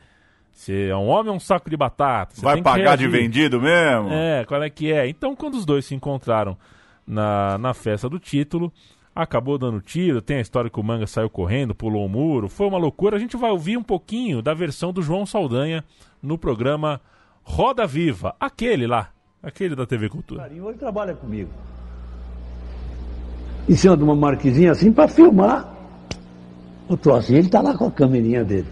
[0.54, 2.34] Você é um homem ou um saco de batata?
[2.38, 4.08] vai pagar de vendido mesmo?
[4.10, 5.08] É, qual é que é?
[5.08, 6.56] Então, quando os dois se encontraram
[7.06, 8.72] na, na festa do título.
[9.14, 12.66] Acabou dando tiro, tem a história que o Manga saiu correndo, pulou o muro, foi
[12.66, 13.16] uma loucura.
[13.16, 15.84] A gente vai ouvir um pouquinho da versão do João Saldanha
[16.20, 17.00] no programa
[17.44, 20.50] Roda Viva, aquele lá, aquele da TV Cultura.
[20.50, 21.50] Ele trabalha comigo.
[23.68, 25.72] Em cima de uma marquezinha assim para filmar
[26.88, 27.32] o troço.
[27.32, 28.66] E ele tá lá com a câmerinha dele.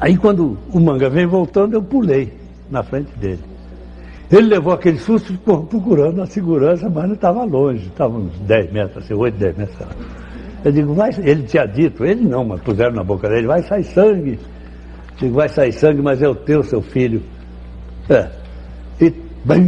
[0.00, 2.32] Aí quando o manga vem voltando, eu pulei
[2.70, 3.40] na frente dele.
[4.30, 9.04] Ele levou aquele susto procurando a segurança, mas não estava longe, estava uns 10 metros,
[9.04, 9.78] assim, 8, 10 metros.
[10.64, 13.84] Eu digo, vai, ele tinha dito, ele não, mas puseram na boca dele, vai sair
[13.84, 14.32] sangue.
[15.12, 17.22] Eu digo, vai sair sangue, mas é o teu, seu filho.
[18.10, 18.28] É.
[19.00, 19.60] E bem,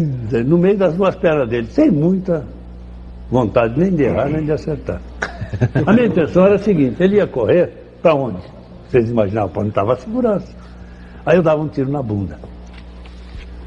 [0.44, 2.44] no meio das duas pernas dele, sem muita
[3.30, 5.00] vontade nem de errar, nem de acertar.
[5.86, 7.70] A minha intenção era a seguinte, ele ia correr
[8.02, 8.57] para onde?
[8.88, 10.56] Vocês imaginavam para onde estava a segurança.
[11.26, 12.38] Aí eu dava um tiro na bunda.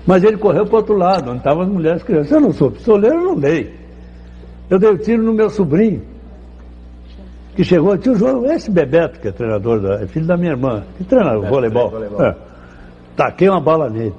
[0.06, 2.32] Mas ele correu para o outro lado, onde estavam as mulheres e as crianças.
[2.32, 3.80] Eu não sou pistoleiro, eu não dei.
[4.70, 6.02] Eu dei o um tiro no meu sobrinho,
[7.56, 10.84] que chegou, tio João, esse Bebeto, que é treinador, da, é filho da minha irmã,
[10.98, 11.90] que treina o voleibol.
[11.90, 12.24] voleibol.
[12.24, 12.36] É.
[13.16, 14.14] Taquei uma bala nele.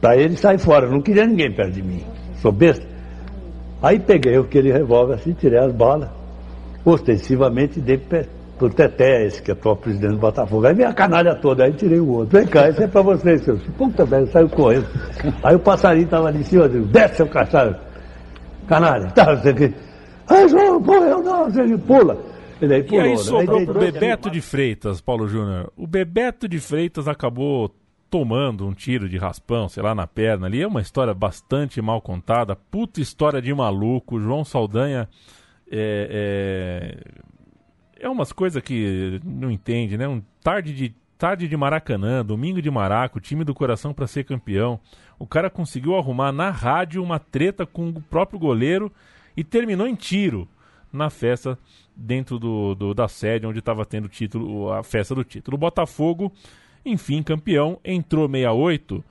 [0.00, 2.04] Para ele sair fora, eu não queria ninguém perto de mim.
[2.36, 2.86] Sou besta.
[3.82, 6.10] Aí peguei aquele revólver assim, tirei as balas,
[6.84, 7.98] ostensivamente dei
[8.60, 10.66] pro Teté, esse que é o presidente do Botafogo.
[10.66, 12.38] Aí vem a canalha toda, aí tirei o outro.
[12.38, 13.62] Vem cá, esse é pra vocês, seus.
[13.78, 14.86] Puta merda, saiu correndo.
[15.42, 17.74] Aí o passarinho tava ali em cima, eu desce, seu cachorro.
[18.68, 19.74] Canalha, tá, você que.
[20.28, 22.18] Ai, João, morreu não, você pula.
[22.60, 23.64] Ele aí pulou, e aí sobrou né?
[23.64, 25.72] pro Bebeto de Freitas, Paulo Júnior.
[25.74, 27.74] O Bebeto de Freitas acabou
[28.10, 30.60] tomando um tiro de raspão, sei lá, na perna ali.
[30.60, 32.54] É uma história bastante mal contada.
[32.54, 34.20] Puta história de maluco.
[34.20, 35.08] João Saldanha
[35.72, 37.30] é, é
[38.00, 40.08] é umas coisas que não entende, né?
[40.08, 44.80] Um tarde de tarde de Maracanã, domingo de Maraco, time do coração para ser campeão.
[45.18, 48.90] O cara conseguiu arrumar na rádio uma treta com o próprio goleiro
[49.36, 50.48] e terminou em tiro
[50.90, 51.58] na festa
[51.94, 55.56] dentro do, do da sede onde estava tendo título, a festa do título.
[55.56, 56.32] O Botafogo,
[56.84, 59.04] enfim, campeão, entrou 68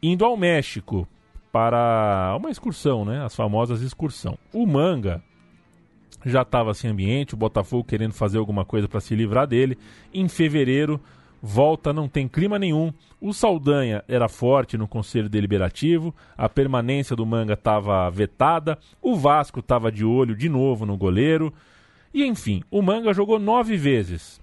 [0.00, 1.08] indo ao México
[1.50, 3.24] para uma excursão, né?
[3.24, 4.38] As famosas excursão.
[4.52, 5.22] O Manga
[6.24, 9.78] já estava sem ambiente, o Botafogo querendo fazer alguma coisa para se livrar dele.
[10.12, 11.00] Em fevereiro,
[11.42, 12.92] volta, não tem clima nenhum.
[13.20, 19.60] O Saldanha era forte no Conselho Deliberativo, a permanência do Manga estava vetada, o Vasco
[19.60, 21.52] estava de olho de novo no goleiro.
[22.12, 24.40] E enfim, o Manga jogou nove vezes.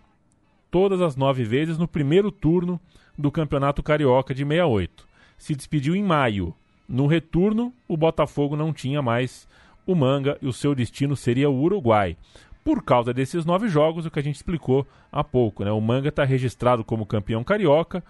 [0.70, 2.80] Todas as nove vezes no primeiro turno
[3.18, 5.08] do Campeonato Carioca de 68.
[5.38, 6.54] Se despediu em maio.
[6.88, 9.48] No retorno, o Botafogo não tinha mais
[9.86, 12.18] o Manga e o seu destino seria o Uruguai.
[12.64, 15.72] Por causa desses nove jogos, o que a gente explicou há pouco, né?
[15.72, 18.04] O Manga está registrado como campeão carioca,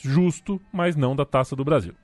[0.00, 1.94] justo, mas não da Taça do Brasil.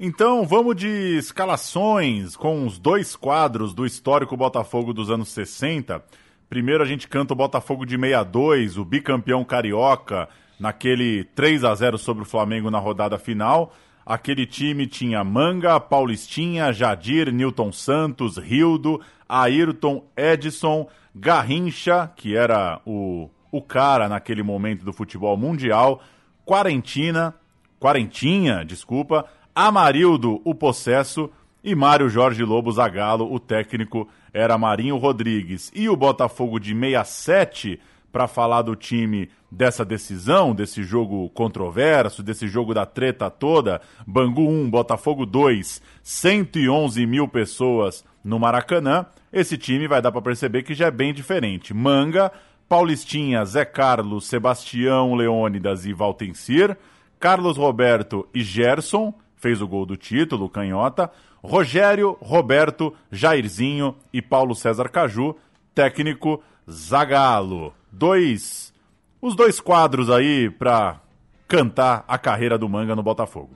[0.00, 6.02] Então vamos de escalações com os dois quadros do histórico Botafogo dos anos 60.
[6.48, 11.98] Primeiro a gente canta o Botafogo de 62, o bicampeão carioca, naquele 3 a 0
[11.98, 13.72] sobre o Flamengo na rodada final.
[14.06, 23.30] Aquele time tinha Manga, Paulistinha, Jadir, Newton Santos, Rildo, Ayrton, Edson, Garrincha, que era o,
[23.50, 26.02] o cara naquele momento do futebol mundial,
[26.44, 27.34] Quarentina,
[27.80, 31.30] Quarentinha, desculpa, Amarildo, o possesso,
[31.62, 35.72] e Mário Jorge Lobo Zagallo, o técnico, era Marinho Rodrigues.
[35.74, 37.80] E o Botafogo de 67,
[38.14, 44.48] para falar do time dessa decisão, desse jogo controverso, desse jogo da treta toda, Bangu
[44.48, 50.74] 1, Botafogo 2, 111 mil pessoas no Maracanã, esse time vai dar para perceber que
[50.74, 51.74] já é bem diferente.
[51.74, 52.30] Manga,
[52.68, 56.78] Paulistinha, Zé Carlos, Sebastião Leônidas e Valtencir,
[57.18, 61.10] Carlos Roberto e Gerson, fez o gol do título, canhota,
[61.42, 65.34] Rogério, Roberto, Jairzinho e Paulo César Caju,
[65.74, 67.74] técnico Zagalo.
[67.90, 68.72] Dois,
[69.20, 71.00] os dois quadros aí para
[71.46, 73.50] cantar a carreira do Manga no Botafogo.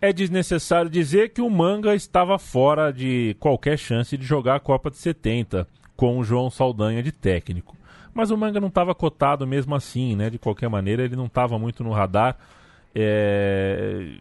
[0.00, 4.90] É desnecessário dizer que o Manga estava fora de qualquer chance de jogar a Copa
[4.90, 7.76] de 70 com o João Saldanha de técnico.
[8.14, 10.30] Mas o Manga não estava cotado mesmo assim, né?
[10.30, 12.36] De qualquer maneira, ele não estava muito no radar.
[12.94, 14.16] É...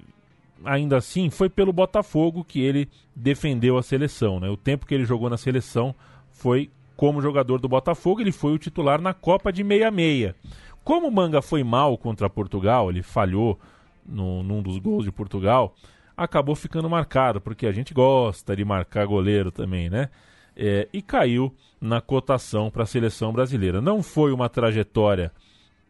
[0.66, 4.40] Ainda assim, foi pelo Botafogo que ele defendeu a seleção.
[4.40, 4.50] Né?
[4.50, 5.96] O tempo que ele jogou na seleção
[6.30, 6.70] foi
[7.00, 10.36] como jogador do Botafogo, ele foi o titular na Copa de 66.
[10.84, 13.58] Como o Manga foi mal contra Portugal, ele falhou
[14.06, 15.74] no, num dos gols de Portugal,
[16.18, 20.10] acabou ficando marcado, porque a gente gosta de marcar goleiro também, né?
[20.58, 23.80] É, e caiu na cotação para a seleção brasileira.
[23.80, 25.32] Não foi uma trajetória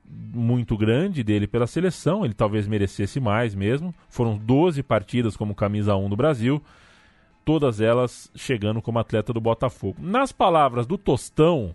[0.06, 3.96] muito grande dele pela seleção, ele talvez merecesse mais mesmo.
[4.10, 6.62] Foram 12 partidas como camisa 1 do Brasil,
[7.46, 9.98] todas elas chegando como atleta do Botafogo.
[10.00, 11.74] Nas palavras do Tostão,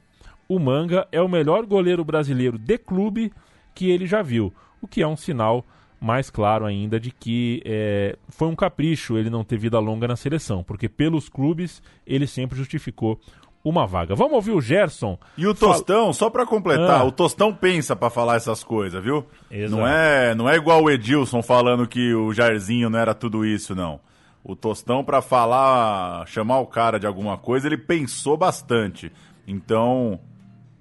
[0.48, 3.32] o Manga é o melhor goleiro brasileiro de clube
[3.74, 5.64] que ele já viu, o que é um sinal
[6.00, 10.16] mais claro ainda de que é, foi um capricho ele não ter vida longa na
[10.16, 13.18] seleção, porque pelos clubes ele sempre justificou
[13.64, 14.14] uma vaga.
[14.14, 15.18] Vamos ouvir o Gerson.
[15.38, 17.04] E o Tostão, só para completar, ah.
[17.04, 19.24] o Tostão pensa para falar essas coisas, viu?
[19.50, 19.80] Exato.
[19.80, 23.74] Não é, não é igual o Edilson falando que o Jairzinho não era tudo isso,
[23.74, 23.98] não.
[24.44, 29.10] O Tostão para falar, chamar o cara de alguma coisa, ele pensou bastante.
[29.48, 30.20] Então,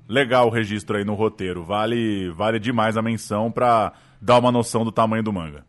[0.08, 1.64] legal o registro aí no roteiro.
[1.64, 5.66] Vale, vale demais a menção para dar uma noção do tamanho do manga.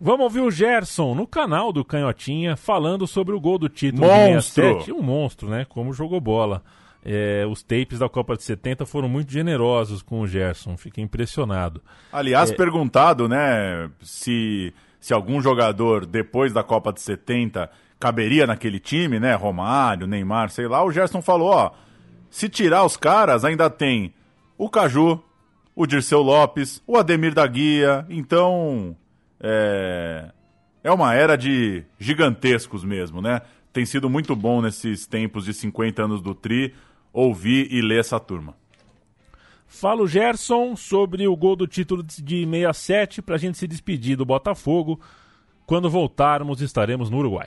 [0.00, 4.62] Vamos ouvir o Gerson no canal do Canhotinha falando sobre o gol do título monstro.
[4.62, 4.92] de 67.
[4.92, 5.66] Um monstro, né?
[5.68, 6.62] Como jogou bola.
[7.04, 10.76] É, os tapes da Copa de 70 foram muito generosos com o Gerson.
[10.76, 11.82] Fiquei impressionado.
[12.12, 12.54] Aliás, é...
[12.54, 19.34] perguntado, né, se, se algum jogador depois da Copa de 70 caberia naquele time, né?
[19.34, 20.84] Romário, Neymar, sei lá.
[20.84, 21.70] O Gerson falou: ó,
[22.30, 24.12] se tirar os caras, ainda tem
[24.56, 25.22] o Caju,
[25.74, 28.06] o Dirceu Lopes, o Ademir da Guia.
[28.08, 28.96] Então,
[29.40, 30.30] é,
[30.82, 33.42] é uma era de gigantescos mesmo, né?
[33.72, 36.74] Tem sido muito bom nesses tempos de 50 anos do Tri
[37.12, 38.54] ouvir e ler essa turma.
[39.68, 44.16] Fala o Gerson sobre o gol do título de 67 para a gente se despedir
[44.16, 44.98] do Botafogo.
[45.66, 47.46] Quando voltarmos, estaremos no Uruguai.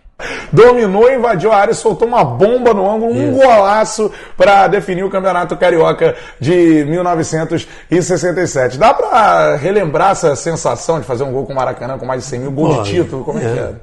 [0.54, 5.58] Dominou, invadiu a área, soltou uma bomba no ângulo, um golaço para definir o Campeonato
[5.58, 8.78] Carioca de 1967.
[8.78, 12.28] Dá para relembrar essa sensação de fazer um gol com o Maracanã com mais de
[12.30, 13.24] 100 mil, gol Olha, de título?
[13.24, 13.82] Como é, é que era?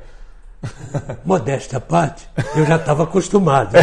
[1.24, 3.72] Modéstia à parte, eu já estava acostumado.
[3.72, 3.80] Né?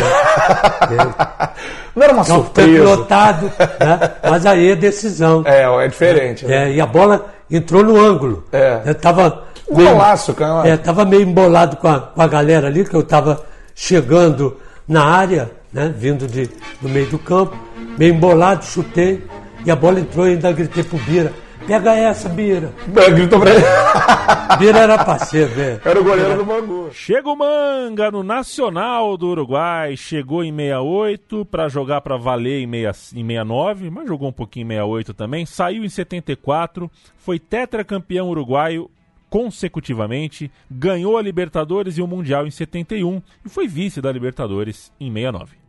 [1.95, 2.83] Não era uma Não, surpresa.
[2.83, 4.11] lotado, né?
[4.29, 5.43] mas aí é decisão.
[5.45, 6.45] É, é diferente.
[6.45, 6.71] Né?
[6.71, 8.43] É, e a bola entrou no ângulo.
[8.51, 8.81] É.
[8.85, 10.67] Eu estava um meio, golaço, cara.
[10.67, 14.57] É, tava meio embolado com a, com a galera ali, que eu estava chegando
[14.87, 16.49] na área, né, vindo de,
[16.81, 17.57] do meio do campo,
[17.97, 19.25] meio embolado, chutei,
[19.65, 21.33] e a bola entrou e ainda gritei pro Bira.
[21.67, 22.71] Pega essa, Bira.
[23.13, 23.63] Gritou pra ele.
[24.59, 25.81] Bira era parceiro, velho.
[25.83, 26.89] Era o goleiro do Bangu.
[26.93, 29.97] Chega o Manga no Nacional do Uruguai.
[29.97, 34.65] Chegou em 68 para jogar para valer em, meia, em 69, mas jogou um pouquinho
[34.65, 35.45] em 68 também.
[35.45, 38.89] Saiu em 74, foi tetracampeão uruguaio
[39.27, 45.11] consecutivamente, ganhou a Libertadores e o Mundial em 71 e foi vice da Libertadores em
[45.11, 45.65] 69.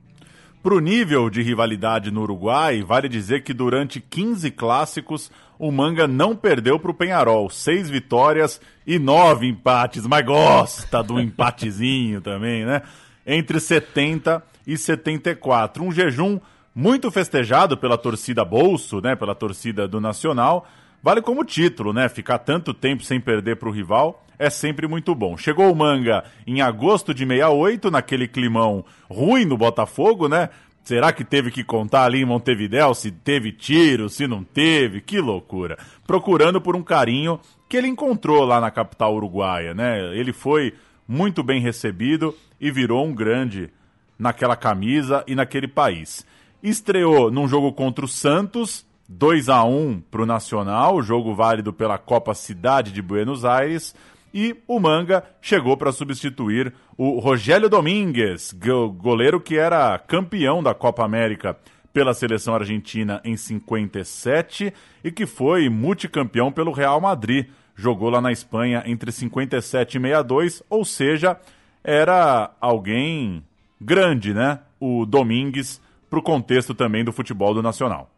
[0.62, 6.06] Para o nível de rivalidade no Uruguai, vale dizer que durante 15 clássicos o Manga
[6.06, 7.50] não perdeu para o Penharol.
[7.50, 12.82] Seis vitórias e nove empates, mas gosta do empatezinho também, né?
[13.26, 15.82] Entre 70 e 74.
[15.82, 16.38] Um jejum
[16.74, 19.16] muito festejado pela torcida Bolso, né?
[19.16, 20.66] Pela torcida do Nacional
[21.06, 22.08] Vale como título, né?
[22.08, 25.36] Ficar tanto tempo sem perder para o rival é sempre muito bom.
[25.36, 30.50] Chegou o Manga em agosto de 68, naquele climão ruim no Botafogo, né?
[30.86, 35.00] Será que teve que contar ali em Montevidéu se teve tiro, se não teve?
[35.00, 35.76] Que loucura.
[36.06, 40.16] Procurando por um carinho que ele encontrou lá na capital uruguaia, né?
[40.16, 40.74] Ele foi
[41.08, 43.68] muito bem recebido e virou um grande
[44.16, 46.24] naquela camisa e naquele país.
[46.62, 51.98] Estreou num jogo contra o Santos, 2 a 1 para o Nacional, jogo válido pela
[51.98, 53.92] Copa Cidade de Buenos Aires.
[54.38, 58.54] E o Manga chegou para substituir o Rogério Domingues,
[58.98, 61.56] goleiro que era campeão da Copa América
[61.90, 67.46] pela seleção argentina em 57 e que foi multicampeão pelo Real Madrid.
[67.74, 71.40] Jogou lá na Espanha entre 57 e 62, ou seja,
[71.82, 73.42] era alguém
[73.80, 74.58] grande, né?
[74.78, 75.80] O Domingues,
[76.10, 78.10] para o contexto também do futebol do Nacional.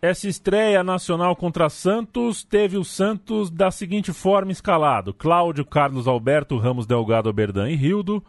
[0.00, 6.58] Essa estreia nacional contra Santos teve o Santos da seguinte forma escalado: Cláudio, Carlos Alberto,
[6.58, 8.22] Ramos Delgado, Berdan e Rildo,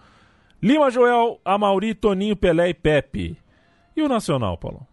[0.61, 3.38] Lima Joel, Amauri, Toninho, Pelé e Pepe.
[3.95, 4.88] E o Nacional, Paulo?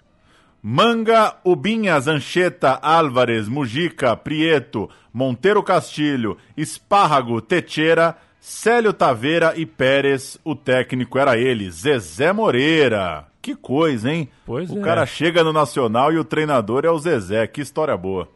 [0.61, 10.39] Manga, Ubinhas, Ancheta, Álvares, Mujica, Prieto, Monteiro Castilho, Espárrago, Techera, Célio Taveira e Pérez.
[10.43, 13.34] O técnico era ele, Zezé Moreira.
[13.45, 14.26] Que coisa, hein?
[14.47, 14.80] Pois o é.
[14.80, 17.47] cara chega no Nacional e o treinador é o Zezé.
[17.47, 18.26] Que história boa.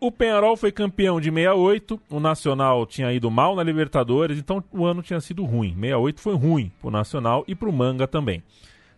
[0.00, 4.86] O Penharol foi campeão de 68, o Nacional tinha ido mal na Libertadores, então o
[4.86, 5.74] ano tinha sido ruim.
[5.74, 8.42] 68 foi ruim pro Nacional e pro Manga também.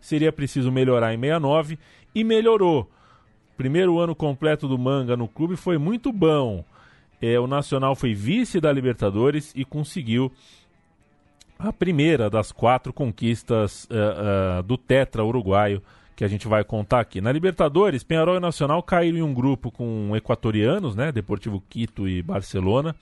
[0.00, 1.76] Seria preciso melhorar em 69
[2.14, 2.88] e melhorou.
[3.56, 6.64] Primeiro ano completo do Manga no clube foi muito bom.
[7.20, 10.30] É, o Nacional foi vice da Libertadores e conseguiu
[11.62, 15.82] a primeira das quatro conquistas uh, uh, do Tetra uruguaio
[16.16, 17.20] que a gente vai contar aqui.
[17.20, 21.10] Na Libertadores, Penharol e Nacional caíram em um grupo com equatorianos, né?
[21.10, 22.94] Deportivo Quito e Barcelona.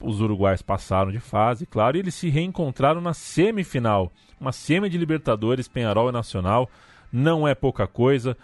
[0.00, 4.10] Os uruguaios passaram de fase, claro, e eles se reencontraram na semifinal.
[4.40, 6.68] Uma semi de Libertadores, Penharol e Nacional.
[7.12, 8.36] Não é pouca coisa.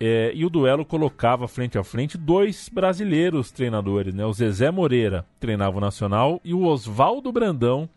[0.00, 4.24] É, e o duelo colocava frente a frente dois brasileiros treinadores, né?
[4.24, 7.88] O Zezé Moreira treinava o Nacional e o Oswaldo Brandão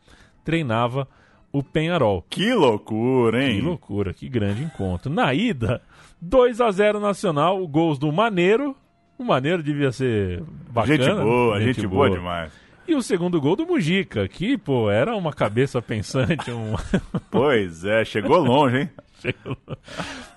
[0.46, 1.08] treinava
[1.52, 2.24] o Penharol.
[2.30, 3.60] Que loucura, hein?
[3.60, 5.12] Que loucura, que grande encontro.
[5.12, 5.82] Na ida,
[6.22, 8.76] 2 a 0 Nacional, gols do Maneiro.
[9.18, 10.98] O Maneiro devia ser bacana.
[10.98, 12.08] Gente boa, gente, gente boa.
[12.08, 12.54] boa demais.
[12.88, 16.52] E o segundo gol do Mujica, que, pô, era uma cabeça pensante.
[16.52, 16.76] Um...
[17.32, 18.90] pois é, chegou longe, hein?
[19.20, 19.58] chegou...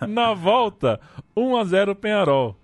[0.08, 0.98] Na volta,
[1.36, 2.56] 1 a 0 Penharol.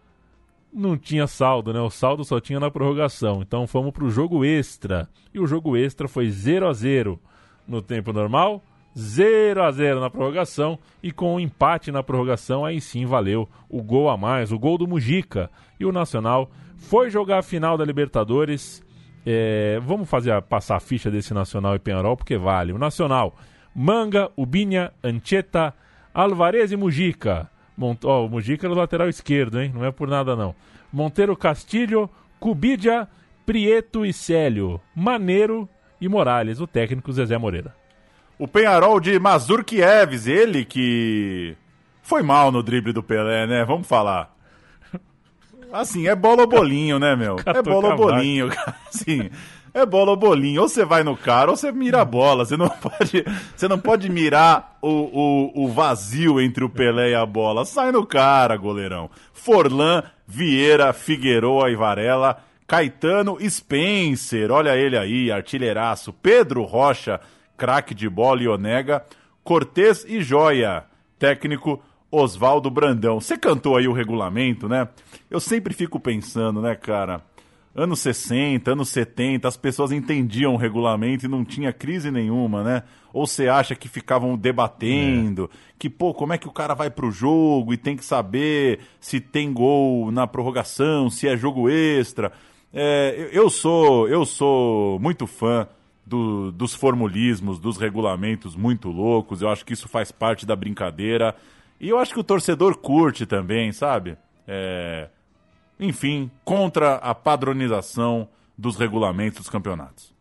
[0.73, 1.81] Não tinha saldo, né?
[1.81, 3.43] O saldo só tinha na prorrogação.
[3.43, 5.09] Então fomos pro jogo extra.
[5.35, 7.21] E o jogo extra foi 0 a 0
[7.67, 8.62] no tempo normal,
[8.97, 13.49] 0 a 0 na prorrogação e com o um empate na prorrogação aí sim valeu
[13.69, 15.51] o gol a mais, o gol do Mujica.
[15.79, 18.83] E o Nacional foi jogar a final da Libertadores.
[19.27, 22.73] É, vamos fazer passar a ficha desse Nacional e Penharol porque vale.
[22.73, 23.37] O Nacional,
[23.75, 25.75] Manga, Ubinha, Ancheta,
[26.12, 27.51] Alvarez e Mujica.
[27.77, 28.05] Mont...
[28.05, 29.73] Oh, o Mujica era o lateral esquerdo, hein?
[29.75, 30.55] Não é por nada não.
[30.93, 32.09] Monteiro Castilho,
[32.39, 33.09] Cubidia,
[33.45, 34.81] Prieto e Célio.
[34.95, 35.69] Maneiro
[36.01, 37.75] e Morales, o técnico Zezé Moreira.
[38.39, 41.57] O Penharol de Mazur Kieves, ele que
[42.03, 43.65] foi mal no drible do Pelé, né?
[43.65, 44.35] Vamos falar.
[45.73, 47.37] Assim, é bola ou bolinho, né, meu?
[47.45, 48.49] É bola ou bolinho,
[48.89, 49.31] assim.
[49.75, 50.63] É bola ou bolinho.
[50.63, 52.45] Ou você vai no cara ou você mira a bola.
[52.45, 53.25] Você não pode,
[53.57, 57.65] você não pode mirar o, o, o vazio entre o Pelé e a bola.
[57.65, 59.11] Sai no cara, goleirão.
[59.33, 62.39] Forlan, Vieira, Figueroa e Varela.
[62.67, 66.12] Caetano Spencer, olha ele aí, artilheiraço.
[66.12, 67.21] Pedro Rocha,
[67.57, 69.05] craque de bola e Onega.
[69.43, 70.85] Cortez e Joia,
[71.19, 73.21] técnico Oswaldo Brandão.
[73.21, 74.89] Você cantou aí o regulamento, né?
[75.31, 77.21] Eu sempre fico pensando, né, cara?
[77.75, 82.85] Anos 60, anos 70, as pessoas entendiam o regulamento e não tinha crise nenhuma, né?
[83.12, 85.57] Ou você acha que ficavam debatendo, é.
[85.77, 89.21] que, pô, como é que o cara vai pro jogo e tem que saber se
[89.21, 92.33] tem gol na prorrogação, se é jogo extra.
[92.77, 95.68] É, eu sou eu sou muito fã
[96.05, 99.41] do, dos formulismos, dos regulamentos muito loucos.
[99.41, 101.37] Eu acho que isso faz parte da brincadeira.
[101.81, 104.16] E eu acho que o torcedor curte também, sabe?
[104.47, 105.09] É,
[105.79, 110.12] enfim, contra a padronização dos regulamentos dos campeonatos.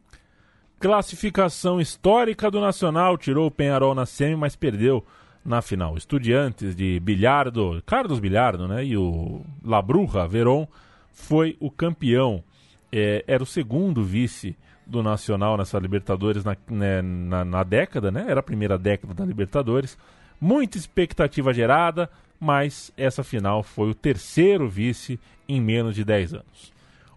[0.80, 5.04] Classificação histórica do Nacional tirou o Penharol na semi, mas perdeu
[5.44, 5.98] na final.
[5.98, 8.86] Estudiantes de Bilhardo, Carlos Bilhardo, né?
[8.86, 10.68] E o Labruja Veron
[11.14, 12.44] foi o campeão.
[12.92, 14.56] É, era o segundo vice
[14.86, 18.26] do Nacional nessa Libertadores na, né, na, na, década, né?
[18.28, 19.98] Era a primeira década da Libertadores.
[20.42, 22.10] Muita expectativa gerada,
[22.40, 26.74] mas essa final foi o terceiro vice em menos de 10 anos.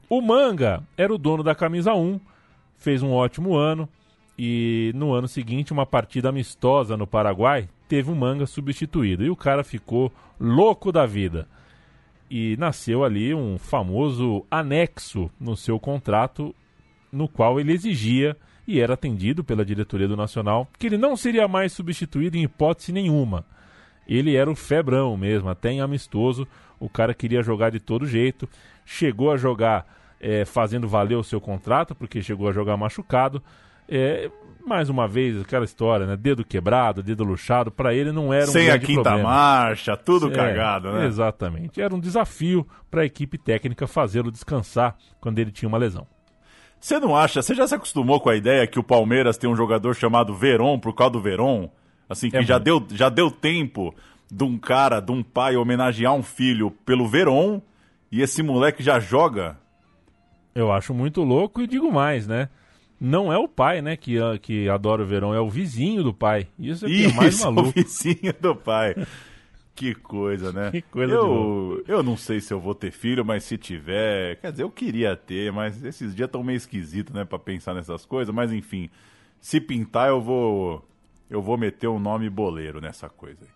[0.09, 2.21] O Manga era o dono da camisa 1,
[2.79, 3.89] fez um ótimo ano
[4.39, 9.25] e no ano seguinte uma partida amistosa no Paraguai, teve um manga substituído.
[9.25, 11.49] E o cara ficou louco da vida.
[12.31, 16.55] E nasceu ali um famoso anexo no seu contrato,
[17.13, 21.47] no qual ele exigia e era atendido pela diretoria do Nacional que ele não seria
[21.47, 23.45] mais substituído em hipótese nenhuma.
[24.09, 26.47] Ele era o febrão mesmo, até em amistoso.
[26.79, 28.49] O cara queria jogar de todo jeito.
[28.85, 29.87] Chegou a jogar
[30.21, 33.43] é, fazendo valer o seu contrato, porque chegou a jogar machucado.
[33.89, 34.31] É,
[34.67, 36.17] mais uma vez, aquela história, né?
[36.17, 39.29] Dedo quebrado, dedo luxado, para ele não era um Sem a quinta problema.
[39.29, 41.07] marcha, tudo É, cagado, né?
[41.07, 41.81] Exatamente.
[41.81, 46.07] Era um desafio para a equipe técnica fazê-lo descansar quando ele tinha uma lesão.
[46.81, 47.41] Você não acha?
[47.43, 50.79] Você já se acostumou com a ideia que o Palmeiras tem um jogador chamado Veron
[50.79, 51.71] por causa do Veron?
[52.09, 53.95] Assim, que É já, deu, já deu tempo
[54.31, 57.61] de um cara, de um pai homenagear um filho pelo Veron
[58.13, 59.57] e esse moleque já joga?
[60.55, 62.49] Eu acho muito louco e digo mais, né?
[62.99, 66.49] Não é o pai, né, que, que adora o verão, é o vizinho do pai.
[66.59, 67.73] Isso é que é mais Isso, o maluco.
[67.73, 68.95] vizinho do pai.
[69.75, 70.71] Que coisa, né?
[70.71, 74.37] Que coisa eu, eu não sei se eu vou ter filho, mas se tiver.
[74.37, 78.07] Quer dizer, eu queria ter, mas esses dias estão meio esquisitos, né, pra pensar nessas
[78.07, 78.35] coisas.
[78.35, 78.89] Mas enfim,
[79.39, 80.83] se pintar, eu vou.
[81.29, 83.49] Eu vou meter um nome boleiro nessa coisa aí.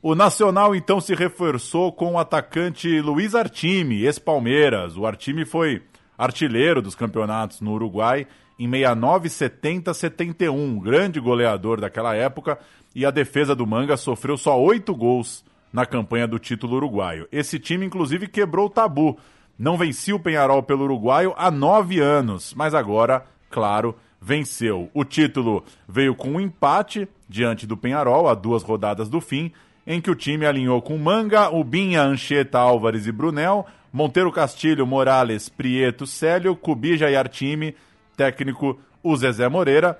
[0.00, 4.96] O Nacional então se reforçou com o atacante Luiz Artime, ex-Palmeiras.
[4.96, 5.82] O Artime foi
[6.16, 8.26] artilheiro dos campeonatos no Uruguai
[8.58, 10.54] em 69, 70, 71.
[10.54, 12.58] Um grande goleador daquela época.
[12.94, 17.28] E a defesa do Manga sofreu só oito gols na campanha do título uruguaio.
[17.30, 19.18] Esse time, inclusive, quebrou o tabu.
[19.58, 24.90] Não vencia o Penharol pelo uruguaio há nove anos, mas agora, claro, venceu.
[24.94, 29.52] O título veio com um empate diante do Penharol, a duas rodadas do fim,
[29.86, 35.48] em que o time alinhou com Manga, Ubinha, Anchieta, Álvares e Brunel, Monteiro Castilho, Morales,
[35.48, 37.74] Prieto, Célio, Cubija e Artime,
[38.18, 39.98] técnico o Zezé Moreira,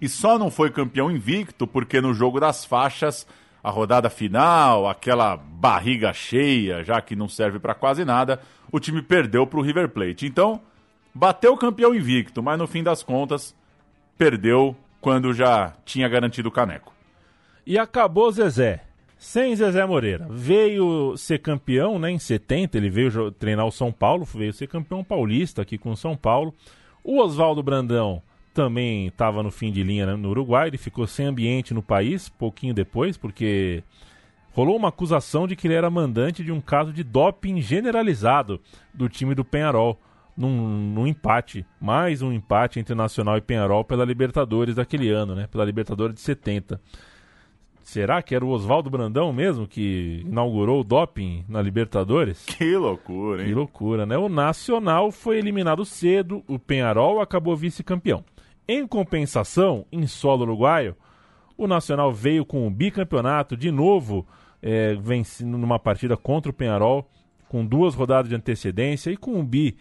[0.00, 3.26] e só não foi campeão invicto porque no jogo das faixas,
[3.64, 8.40] a rodada final, aquela barriga cheia, já que não serve para quase nada,
[8.70, 10.26] o time perdeu para o River Plate.
[10.26, 10.60] Então,
[11.12, 13.56] bateu o campeão invicto, mas no fim das contas,
[14.16, 16.92] perdeu quando já tinha garantido o caneco.
[17.66, 18.84] E acabou Zezé.
[19.18, 20.28] Sem Zezé Moreira.
[20.30, 22.08] Veio ser campeão, né?
[22.08, 25.96] Em 70, ele veio treinar o São Paulo, veio ser campeão paulista aqui com o
[25.96, 26.54] São Paulo.
[27.10, 28.20] O Oswaldo Brandão
[28.52, 32.28] também estava no fim de linha né, no Uruguai, ele ficou sem ambiente no país,
[32.28, 33.82] pouquinho depois, porque
[34.52, 38.60] rolou uma acusação de que ele era mandante de um caso de doping generalizado
[38.92, 39.98] do time do Penharol,
[40.36, 45.46] num, num empate, mais um empate entre Nacional e Penharol pela Libertadores daquele ano, né?
[45.46, 46.78] Pela Libertadores de 70.
[47.88, 52.44] Será que era o Oswaldo Brandão mesmo que inaugurou o doping na Libertadores?
[52.58, 53.54] Que loucura, Que hein?
[53.54, 54.18] loucura, né?
[54.18, 58.22] O Nacional foi eliminado cedo, o Penharol acabou vice-campeão.
[58.68, 60.94] Em compensação, em solo uruguaio,
[61.56, 64.26] o Nacional veio com o bicampeonato de novo,
[64.60, 67.08] é, vencendo numa partida contra o Penharol,
[67.48, 69.78] com duas rodadas de antecedência e com o bi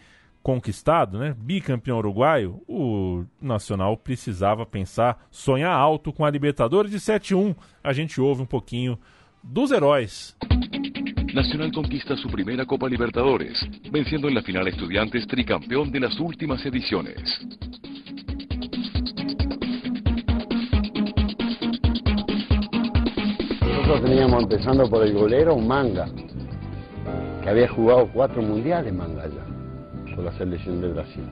[0.48, 1.36] conquistado, né?
[1.38, 7.54] Bicampeão uruguaio, o Nacional precisava pensar, sonhar alto com a Libertadores de 7-1.
[7.84, 8.98] A gente ouve um pouquinho
[9.44, 10.38] dos heróis.
[11.34, 13.60] Nacional conquista su primera Copa Libertadores,
[13.92, 17.22] venciendo en la final a Estudiantes tricampeón de las últimas ediciones.
[23.60, 26.10] Nosotros teníamos empezando por el golero un manga,
[27.44, 29.57] que había jugado cuatro mundiales manga ya,
[30.24, 31.24] la selección de Brasil.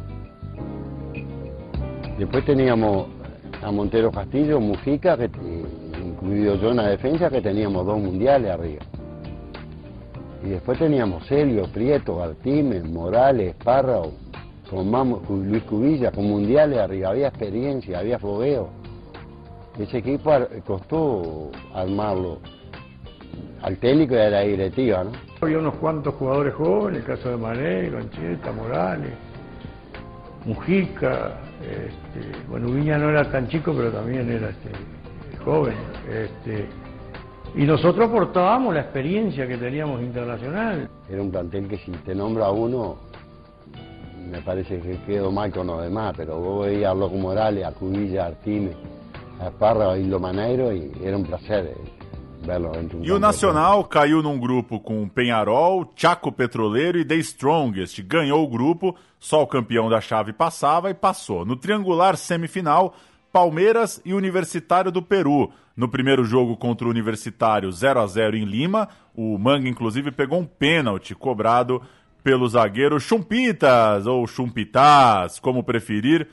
[2.17, 3.07] Después teníamos
[3.61, 5.29] a Montero Castillo, Mujica, que,
[6.03, 8.83] incluido yo en la defensa, que teníamos dos mundiales arriba.
[10.43, 14.11] Y después teníamos Celio, Prieto, Gartime, Morales, Párrao,
[14.69, 17.09] con Luis Cubilla, con mundiales arriba.
[17.09, 18.69] Había experiencia, había fogueo.
[19.79, 20.31] Ese equipo
[20.65, 22.39] costó armarlo.
[23.61, 25.11] Al técnico y a la directiva, ¿no?
[25.41, 29.13] Había unos cuantos jugadores jóvenes, el caso de Mané, Concheta, Morales,
[30.45, 34.69] Mujica, este, bueno, Viña no era tan chico, pero también era este,
[35.43, 35.75] joven.
[36.09, 36.67] Este,
[37.55, 40.89] y nosotros aportábamos la experiencia que teníamos internacional.
[41.09, 42.97] Era un plantel que si te nombra a uno,
[44.29, 47.71] me parece que quedó mal con los demás, pero vos veías a Loco Morales, a
[47.71, 48.71] Cubilla, a Artime,
[49.39, 51.73] a Parra, a Hildo Maneiro y era un placer
[52.45, 58.01] de un E o Nacional caiu num grupo com Penharol, Chaco Petroleiro e The Strongest.
[58.03, 61.43] Ganhou o grupo, só o campeão da chave passava e passou.
[61.43, 62.93] No triangular semifinal,
[63.31, 65.51] Palmeiras e Universitário do Peru.
[65.75, 70.39] No primeiro jogo contra o Universitário 0 a 0 em Lima, o Manga inclusive pegou
[70.39, 71.81] um pênalti cobrado
[72.23, 76.27] pelo zagueiro Chumpitas ou Chumpitas, como preferir.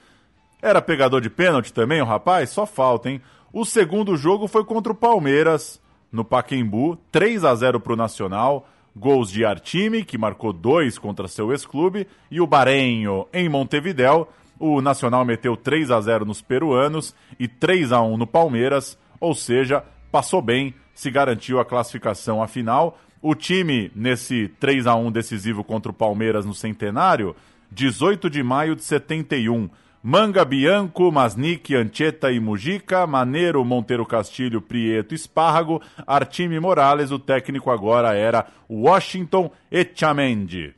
[0.63, 2.51] Era pegador de pênalti também, o rapaz?
[2.51, 3.21] Só falta, hein?
[3.53, 5.82] O segundo jogo foi contra o Palmeiras,
[6.13, 8.69] no Paquembu, 3 a 0 para o Nacional.
[8.95, 14.29] Gols de Artime, que marcou dois contra seu ex-clube, e o Barenho em Montevidéu.
[14.59, 19.35] O Nacional meteu 3 a 0 nos peruanos e 3 a 1 no Palmeiras, ou
[19.35, 22.99] seja, passou bem, se garantiu a classificação à final.
[23.21, 27.35] O time, nesse 3 a 1 decisivo contra o Palmeiras no Centenário,
[27.71, 29.71] 18 de maio de 71.
[30.03, 37.71] Manga Bianco, Masnick, Ancheta e Mujica, Maneiro, Monteiro Castilho, Prieto, Espárrago, Artime Morales, o técnico
[37.71, 40.75] agora era Washington Echamendi.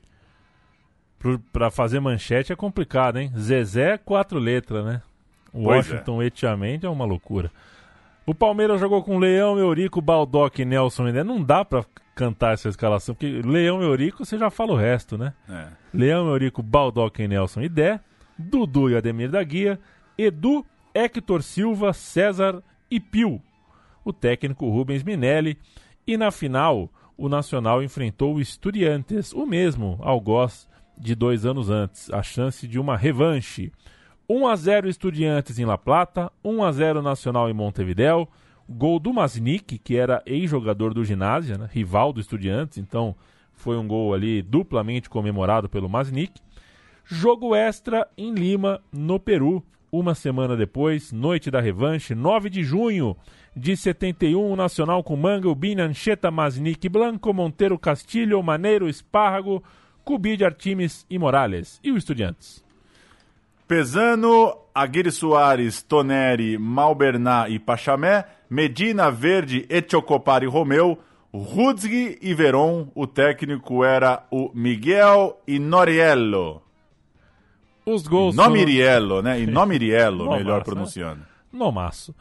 [1.51, 3.33] Para fazer manchete é complicado, hein?
[3.35, 5.01] Zezé, quatro letras, né?
[5.51, 7.51] Pois Washington Echamendi é uma loucura.
[8.27, 11.25] O Palmeiras jogou com Leão, Eurico, Baldock e Nelson Mendes.
[11.25, 15.17] Não dá pra cantar essa escalação, porque Leão e Eurico você já fala o resto,
[15.17, 15.33] né?
[15.49, 15.67] É.
[15.93, 18.01] Leão, Eurico, Baldock e Nelson e Dé,
[18.39, 19.79] Dudu e Ademir da Guia,
[20.17, 20.65] Edu,
[20.95, 23.41] Hector Silva, César e Pio.
[24.05, 25.59] O técnico Rubens Minelli.
[26.07, 30.69] E na final, o Nacional enfrentou o Estudiantes, o mesmo algoz
[30.99, 33.73] de dois anos antes, a chance de uma revanche.
[34.29, 38.29] 1 a 0 Estudiantes em La Plata, 1 a 0 Nacional em Montevidéu.
[38.69, 41.69] Gol do Masnick, que era ex-jogador do ginásio, né?
[41.71, 43.15] rival do Estudiantes, então
[43.53, 46.41] foi um gol ali duplamente comemorado pelo Masnick.
[47.05, 53.17] Jogo extra em Lima, no Peru, uma semana depois, noite da revanche, 9 de junho
[53.55, 56.33] de 71, o Nacional com Manga, Ubina, Ancheta,
[56.91, 59.63] Blanco, Monteiro, Castilho, Maneiro, Espárrago,
[60.03, 61.79] Cubide, Artimes e Morales.
[61.85, 62.65] E o Estudiantes?
[63.69, 70.99] Pesano, Aguirre Soares, Toneri, Malberná e Pachamé, Medina, Verde, Etiocopar e Romeu,
[71.33, 72.89] Rudzgi e Veron.
[72.95, 76.64] O técnico era o Miguel Inoriello.
[77.87, 79.41] Os gols Inomiriello, né?
[79.41, 80.65] Inomiriello, Nomaço, melhor né?
[80.65, 81.27] pronunciando.
[81.53, 82.15] Nomaço.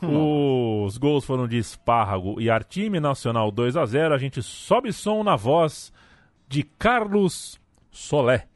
[0.02, 5.22] Os gols foram de Espárrago e Artime, Nacional 2 a 0 A gente sobe som
[5.22, 5.92] na voz
[6.48, 7.60] de Carlos
[7.90, 8.46] Solé.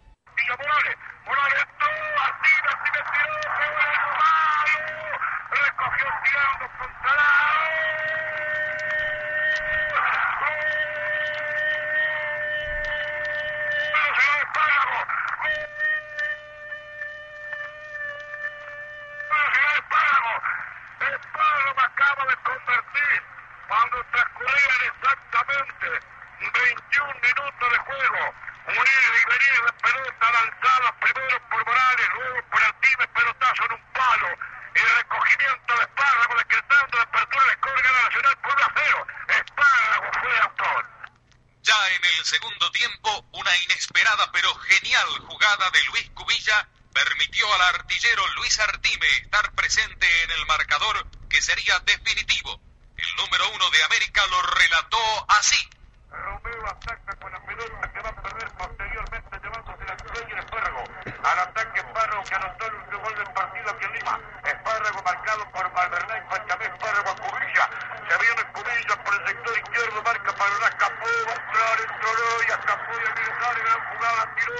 [21.00, 23.22] Espárrago acaba de convertir
[23.68, 25.86] cuando transcurrían exactamente
[26.40, 28.34] 21 minutos de juego.
[28.66, 33.72] Un ir y venir de pelota lanzada primero por Morales, luego por Altime, pelotazo en
[33.72, 34.28] un palo.
[34.74, 39.06] Y recogimiento de Espárrago decretando la apertura de Corga Nacional por 1 a 0.
[39.28, 40.82] Espárrago fue autor.
[41.62, 47.74] Ya en el segundo tiempo, una inesperada pero genial jugada de Luis Cubilla permitió al
[47.74, 52.60] artillero Luis Artime estar presente en el marcador que sería definitivo.
[52.96, 55.58] El número uno de América lo relató así.
[56.10, 60.84] Romeo ataca con la pelota que va a perder posteriormente llevándose la cuello en Espárrago.
[61.24, 64.20] Al ataque Espárrago que anotó el último gol del partido aquí en Lima.
[64.44, 66.64] Espárrago marcado por Malverná y Pachamé.
[66.66, 67.70] Espárrago a Cubilla.
[68.08, 70.02] Se viene Cubilla por el sector izquierdo.
[70.04, 71.06] Marca para una escapó.
[71.26, 73.54] Va a entrar, entró y escapó y el militar.
[73.58, 74.34] Gran jugada.
[74.36, 74.54] Tiró.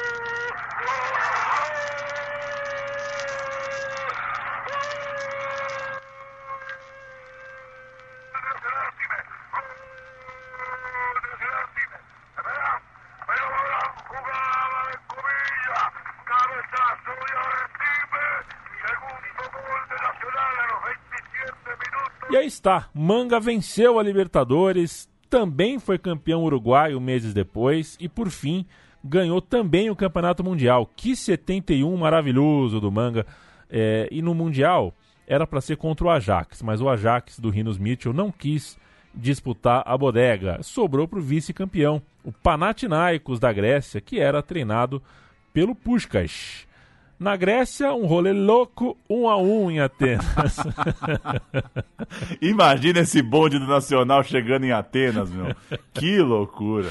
[22.30, 28.30] E aí está, Manga venceu a Libertadores, também foi campeão uruguaio meses depois e por
[28.30, 28.64] fim
[29.04, 30.90] ganhou também o Campeonato Mundial.
[30.96, 33.26] Que 71 maravilhoso do Manga.
[33.68, 34.94] É, e no Mundial
[35.26, 38.78] era para ser contra o Ajax, mas o Ajax do Rinos Mitchell não quis
[39.14, 40.62] disputar a bodega.
[40.62, 45.02] Sobrou para o vice-campeão, o Panathinaikos da Grécia, que era treinado
[45.52, 46.66] pelo Puskas.
[47.18, 50.56] Na Grécia, um rolê louco, um a um em Atenas.
[52.40, 55.54] Imagina esse bonde do Nacional chegando em Atenas, meu.
[55.92, 56.90] Que loucura.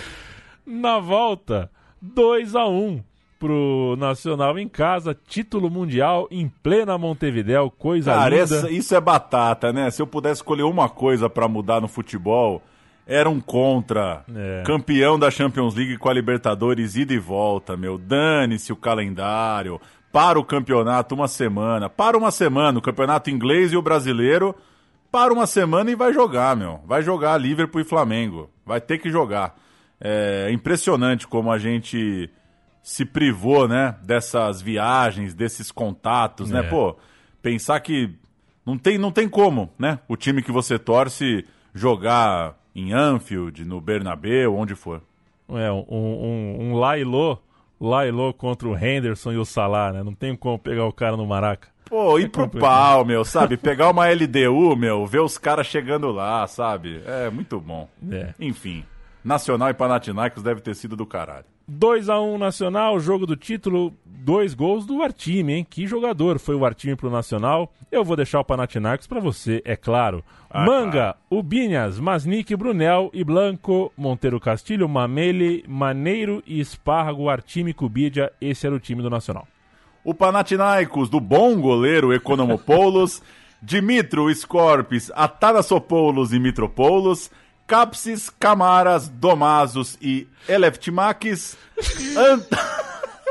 [0.65, 1.69] Na volta,
[2.01, 3.01] 2 a 1
[3.37, 9.73] pro Nacional em casa, título mundial em plena Montevidéu, coisa Cara, essa- isso é batata,
[9.73, 9.91] né?
[9.91, 12.61] Se eu pudesse escolher uma coisa pra mudar no futebol,
[13.05, 14.23] era um contra.
[14.33, 14.63] É.
[14.65, 17.97] Campeão da Champions League com a Libertadores, ida e volta, meu.
[17.97, 19.79] Dane-se o calendário.
[20.13, 21.89] Para o campeonato uma semana.
[21.89, 24.55] Para uma semana, o campeonato inglês e o brasileiro.
[25.11, 26.79] Para uma semana e vai jogar, meu.
[26.85, 28.47] Vai jogar Liverpool e Flamengo.
[28.63, 29.59] Vai ter que jogar.
[29.99, 32.29] É impressionante como a gente
[32.83, 36.59] se privou, né, dessas viagens, desses contatos, né?
[36.59, 36.63] É.
[36.63, 36.95] Pô,
[37.41, 38.13] pensar que
[38.63, 39.97] não tem, não tem como, né?
[40.07, 41.43] O time que você torce
[41.73, 45.01] jogar em Anfield, no Bernabéu, onde for.
[45.49, 47.39] É, um, um, um Lailô,
[47.79, 50.03] Lailô contra o Henderson e o Salah, né?
[50.03, 51.67] Não tem como pegar o cara no Maraca.
[51.85, 52.69] Pô, ir pro complicado.
[52.69, 53.57] pau, meu, sabe?
[53.57, 57.01] Pegar uma LDU, meu, ver os caras chegando lá, sabe?
[57.05, 57.87] É muito bom.
[58.09, 58.33] É.
[58.39, 58.83] Enfim,
[59.23, 61.45] Nacional e Panathinaikos deve ter sido do caralho.
[61.69, 65.67] 2x1 Nacional, jogo do título, dois gols do Artime, hein?
[65.69, 67.71] Que jogador foi o Artime pro Nacional?
[67.91, 70.23] Eu vou deixar o Panathinaikos pra você, é claro.
[70.49, 78.31] Ah, Manga, Ubinhas, Masnik, Brunel e Blanco, Monteiro Castilho, Mamele, Maneiro e Esparrago, Artime, Cubidia,
[78.41, 79.47] esse era o time do Nacional.
[80.03, 83.21] O Panathinaikos, do bom goleiro Economopoulos,
[83.63, 87.31] Dimitro Scorpis, Atanasopoulos e Mitropoulos,
[87.73, 91.57] Capsis, Camaras, Domazos e Eleftimakis,
[92.15, 92.45] Ant...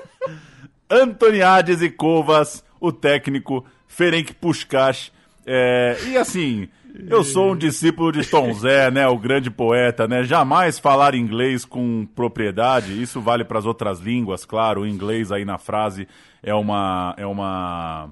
[0.90, 5.12] Antoniades e Covas, o técnico Ferenc Puskás.
[5.46, 6.68] É, e assim,
[7.08, 10.24] eu sou um discípulo de Tom Zé, né, o grande poeta, né?
[10.24, 13.00] Jamais falar inglês com propriedade.
[13.00, 14.80] Isso vale para as outras línguas, claro.
[14.80, 16.08] O inglês aí na frase
[16.42, 18.10] é uma é uma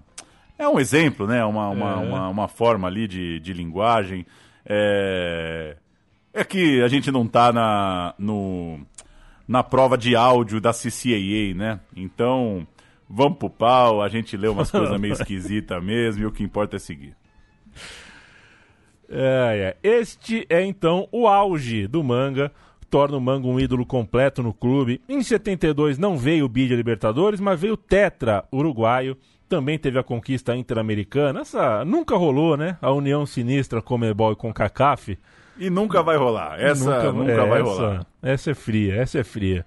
[0.56, 1.44] é um exemplo, né?
[1.44, 1.96] Uma, uma, É.
[1.96, 4.24] uma, uma forma ali de, de linguagem.
[4.64, 5.74] É...
[6.32, 8.80] é que a gente não tá na, no,
[9.46, 11.80] na prova de áudio da CCAA, né?
[11.96, 12.66] Então,
[13.08, 16.76] vamos pro pau, a gente lê umas coisas meio esquisitas mesmo e o que importa
[16.76, 17.16] é seguir.
[19.08, 19.88] É, é.
[19.98, 22.52] Este é então o auge do manga,
[22.88, 25.00] torna o manga um ídolo completo no clube.
[25.08, 29.16] Em 72 não veio o Bídia Libertadores, mas veio o Tetra uruguaio.
[29.48, 31.40] Também teve a conquista interamericana.
[31.40, 32.78] Essa nunca rolou, né?
[32.80, 35.18] A união sinistra Comebol e Concacaf.
[35.59, 36.59] E nunca vai rolar.
[36.61, 38.07] Essa nunca, é, vai essa- rolar.
[38.22, 39.64] Essa é fria, essa é fria.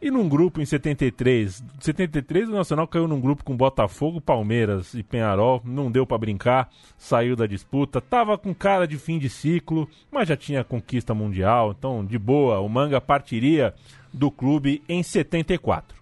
[0.00, 5.02] E num grupo em 73, 73 o Nacional caiu num grupo com Botafogo, Palmeiras e
[5.02, 6.68] Penharol, não deu pra brincar,
[6.98, 11.74] saiu da disputa, tava com cara de fim de ciclo, mas já tinha conquista mundial,
[11.76, 13.74] então de boa, o Manga partiria
[14.12, 15.96] do clube em 74.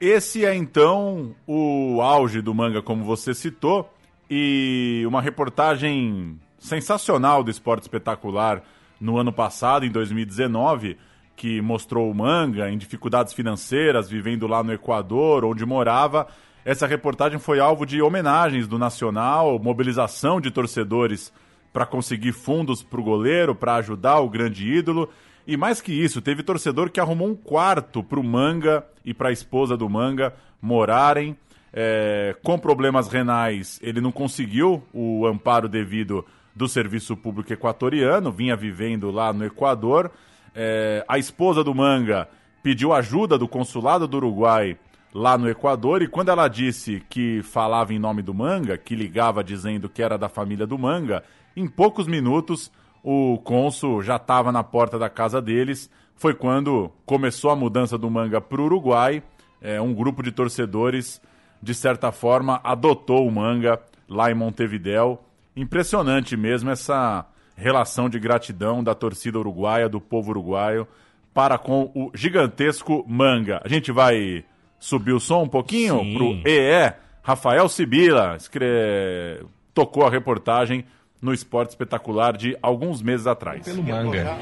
[0.00, 3.88] Esse é então o auge do manga, como você citou,
[4.28, 8.62] e uma reportagem sensacional do Esporte Espetacular
[9.00, 10.96] no ano passado, em 2019,
[11.34, 16.28] que mostrou o manga em dificuldades financeiras, vivendo lá no Equador, onde morava.
[16.64, 21.32] Essa reportagem foi alvo de homenagens do Nacional, mobilização de torcedores
[21.72, 25.08] para conseguir fundos para o goleiro, para ajudar o grande ídolo.
[25.44, 29.30] E mais que isso, teve torcedor que arrumou um quarto para o Manga e para
[29.30, 31.36] a esposa do Manga morarem.
[31.72, 38.56] É, com problemas renais, ele não conseguiu o amparo devido do Serviço Público Equatoriano, vinha
[38.56, 40.10] vivendo lá no Equador.
[40.54, 42.28] É, a esposa do Manga
[42.62, 44.76] pediu ajuda do consulado do Uruguai
[45.14, 49.44] lá no Equador e quando ela disse que falava em nome do Manga, que ligava
[49.44, 51.22] dizendo que era da família do Manga,
[51.56, 52.70] em poucos minutos
[53.02, 55.90] o cônsul já estava na porta da casa deles.
[56.14, 59.22] Foi quando começou a mudança do Manga para o Uruguai.
[59.60, 61.20] É, um grupo de torcedores,
[61.60, 65.20] de certa forma, adotou o Manga lá em Montevidéu.
[65.56, 67.26] Impressionante mesmo essa
[67.56, 70.86] relação de gratidão da torcida uruguaia, do povo uruguaio,
[71.34, 73.60] para com o gigantesco Manga.
[73.64, 74.44] A gente vai
[74.78, 76.14] subir o som um pouquinho Sim.
[76.14, 76.92] pro EE.
[77.22, 79.44] Rafael Sibila escre...
[79.72, 80.84] tocou a reportagem
[81.20, 83.66] no Esporte Espetacular de alguns meses atrás.
[83.76, 84.36] Manga.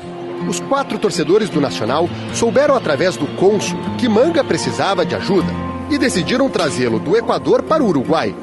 [0.48, 5.98] Os quatro torcedores do Nacional souberam através do cônsul que Manga precisava de ajuda e
[5.98, 8.34] decidiram trazê-lo do Equador para o Uruguai.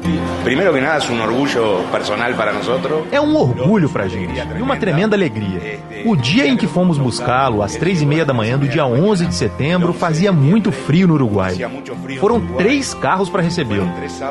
[0.43, 3.06] Primero que nada es un orgullo personal para nosotros.
[3.12, 5.80] É um orgulho pra gente e uma tremenda alegria.
[6.06, 9.26] O dia em que fomos buscá-lo, às três e meia da manhã do dia 11
[9.26, 11.56] de setembro, fazia muito frio no Uruguai.
[12.20, 13.89] Foram três carros para recebê-lo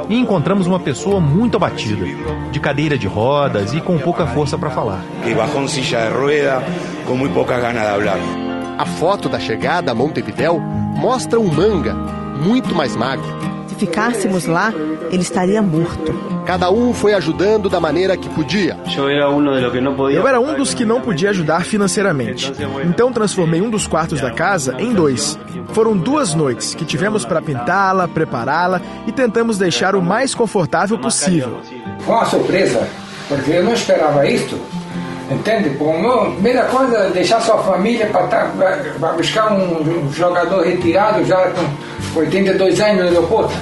[0.09, 2.07] e encontramos uma pessoa muito abatida,
[2.51, 5.03] de cadeira de rodas e com pouca força para falar.
[5.23, 5.35] Que
[5.69, 6.63] silla de rueda,
[7.07, 8.19] con muy pocas ganas de hablar.
[8.79, 13.27] A foto da chegada a Montevidéu mostra um Manga muito mais magro.
[13.69, 14.73] Se ficássemos lá,
[15.11, 16.15] ele estaria morto.
[16.47, 18.79] Cada um foi ajudando da maneira que podia.
[18.97, 19.09] Eu
[20.29, 22.53] era um dos que não podia ajudar financeiramente.
[22.85, 25.39] Então transformei um dos quartos da casa em dois.
[25.73, 31.59] Foram duas noites que tivemos para pintá-la, prepará-la e tentamos deixar o mais confortável possível.
[32.01, 32.89] Foi uma surpresa,
[33.29, 34.59] porque eu não esperava isto.
[35.31, 35.71] Entende?
[35.71, 42.21] Pô, a primeira coisa é deixar sua família para buscar um, jogador retirado já com
[42.21, 43.55] 82 anos no aeroporto,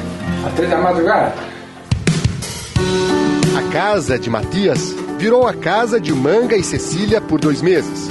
[0.47, 1.33] às três da madrugada.
[3.57, 8.11] A casa de Matias virou a casa de Manga e Cecília por dois meses.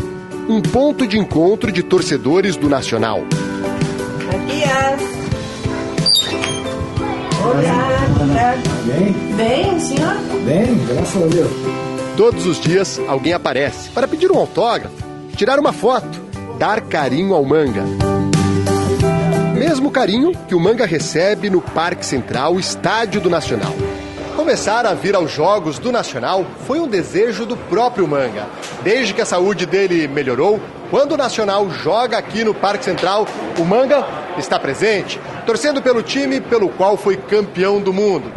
[0.50, 3.22] Um ponto de encontro de torcedores do Nacional.
[4.32, 5.24] E días.
[7.44, 7.94] Olá,
[8.86, 9.14] Bem?
[9.36, 10.16] Bem, senhor?
[10.46, 11.93] Bem, graças a Deus.
[12.16, 14.96] Todos os dias alguém aparece para pedir um autógrafo,
[15.36, 16.22] tirar uma foto,
[16.60, 17.84] dar carinho ao manga.
[19.58, 23.74] Mesmo carinho que o manga recebe no Parque Central, Estádio do Nacional.
[24.36, 28.48] Começar a vir aos Jogos do Nacional foi um desejo do próprio manga.
[28.84, 30.60] Desde que a saúde dele melhorou,
[30.92, 34.06] quando o Nacional joga aqui no Parque Central, o manga
[34.38, 38.32] está presente, torcendo pelo time pelo qual foi campeão do mundo.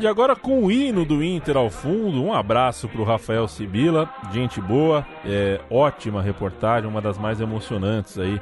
[0.00, 4.60] E agora com o hino do Inter ao fundo, um abraço pro Rafael Sibila, gente
[4.60, 8.40] boa, é, ótima reportagem, uma das mais emocionantes aí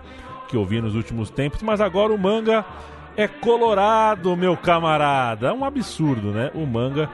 [0.49, 2.63] que eu vi nos últimos tempos, mas agora o Manga
[3.17, 5.49] é colorado, meu camarada.
[5.49, 6.51] É um absurdo, né?
[6.55, 7.09] O Manga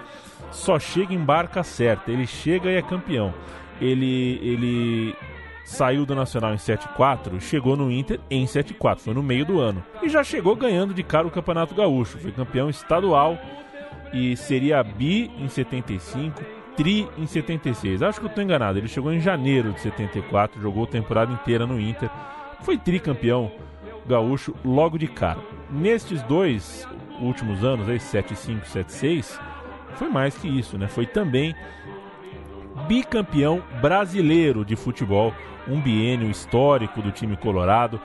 [0.51, 3.33] só chega em barca certa, ele chega e é campeão.
[3.81, 5.17] Ele ele
[5.65, 9.85] saiu do Nacional em 7-4, chegou no Inter em 7-4, foi no meio do ano.
[10.03, 13.39] E já chegou ganhando de cara o Campeonato Gaúcho, foi campeão estadual
[14.13, 16.43] e seria bi em 75,
[16.77, 18.03] tri em 76.
[18.03, 21.67] Acho que eu tô enganado, ele chegou em janeiro de 74, jogou a temporada inteira
[21.67, 22.11] no Inter,
[22.61, 23.51] foi tricampeão
[24.07, 25.41] gaúcho logo de cara.
[25.71, 26.87] Nestes dois
[27.21, 29.41] últimos anos, aí 75, 76,
[29.95, 30.89] foi mais que isso, né?
[30.89, 31.55] Foi também
[32.89, 35.33] bicampeão brasileiro de futebol,
[35.69, 38.01] um biênio histórico do time colorado.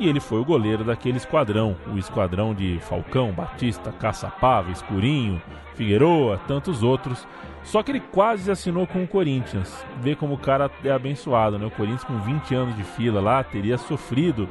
[0.00, 5.42] E ele foi o goleiro daquele esquadrão, o esquadrão de Falcão, Batista, Caçapava, Escurinho,
[5.74, 7.26] Figueroa, tantos outros.
[7.64, 9.84] Só que ele quase assinou com o Corinthians.
[10.00, 11.66] Vê como o cara é abençoado, né?
[11.66, 14.48] O Corinthians com 20 anos de fila lá teria sofrido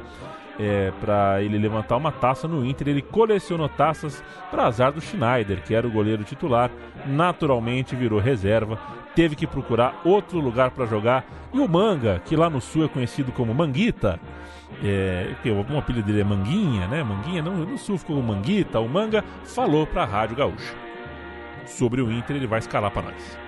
[0.58, 2.88] é, para ele levantar uma taça no Inter.
[2.88, 6.70] Ele colecionou taças para azar do Schneider, que era o goleiro titular.
[7.06, 8.78] Naturalmente virou reserva,
[9.14, 11.24] teve que procurar outro lugar para jogar.
[11.52, 14.20] E o Manga, que lá no Sul é conhecido como Manguita,
[14.82, 17.02] é, que o apelido dele é Manguinha, né?
[17.02, 18.80] Manguinha, não, no Sul ficou Manguita.
[18.80, 20.74] O Manga falou para a Rádio Gaúcha
[21.66, 22.36] sobre o Inter.
[22.36, 23.38] Ele vai escalar para nós.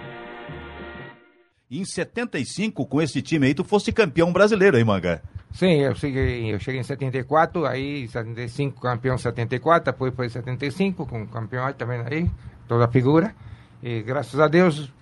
[1.70, 5.22] Em 75, com esse time aí, tu fosse campeão brasileiro, hein, Manga?
[5.53, 11.26] Sim, eu cheguei, eu cheguei em 74, aí 75 campeão 74, depois foi 75 com
[11.26, 12.30] campeão também aí,
[12.68, 13.34] toda a figura.
[13.82, 14.92] E graças a Deus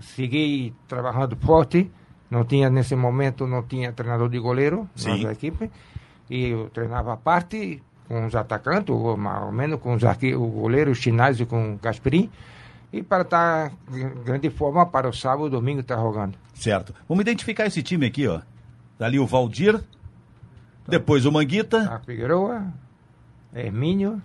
[0.00, 1.90] segui trabalhando forte.
[2.30, 5.24] Não tinha nesse momento não tinha treinador de goleiro Sim.
[5.24, 5.70] na equipe
[6.28, 10.34] e eu treinava a parte com os atacantes, ou mais ou menos com os arque-
[10.34, 12.30] o goleiro Chinásio com o Gasperim.
[12.92, 16.34] E para estar em grande forma para o sábado e domingo estar jogando.
[16.54, 16.94] Certo.
[17.06, 18.40] Vamos identificar esse time aqui, ó.
[18.98, 19.78] Ali o Valdir,
[20.88, 22.66] depois o Manguita, A Figueroa,
[23.54, 24.22] Hermínio,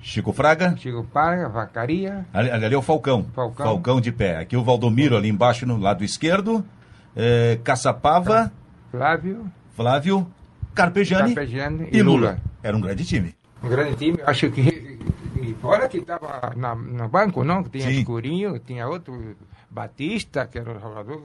[0.00, 3.26] Chico Fraga, Chico Parga, Vacaria, ali, ali é o Falcão.
[3.34, 4.00] Falcão.
[4.00, 4.36] de pé.
[4.38, 6.64] Aqui o Valdomiro ali embaixo no lado esquerdo,
[7.16, 8.52] é, Caçapava,
[8.90, 10.26] Flávio, Flávio,
[10.74, 11.34] Carpegiani,
[11.90, 12.18] e e Lula.
[12.18, 12.38] Lula.
[12.62, 13.34] Era um grande time.
[13.62, 14.18] um grande time.
[14.24, 14.90] Acho que.
[15.60, 17.62] Fora que estava no banco, não?
[17.62, 17.98] Que tinha Sim.
[17.98, 19.36] Escurinho, tinha outro,
[19.68, 21.22] Batista, que era um jogador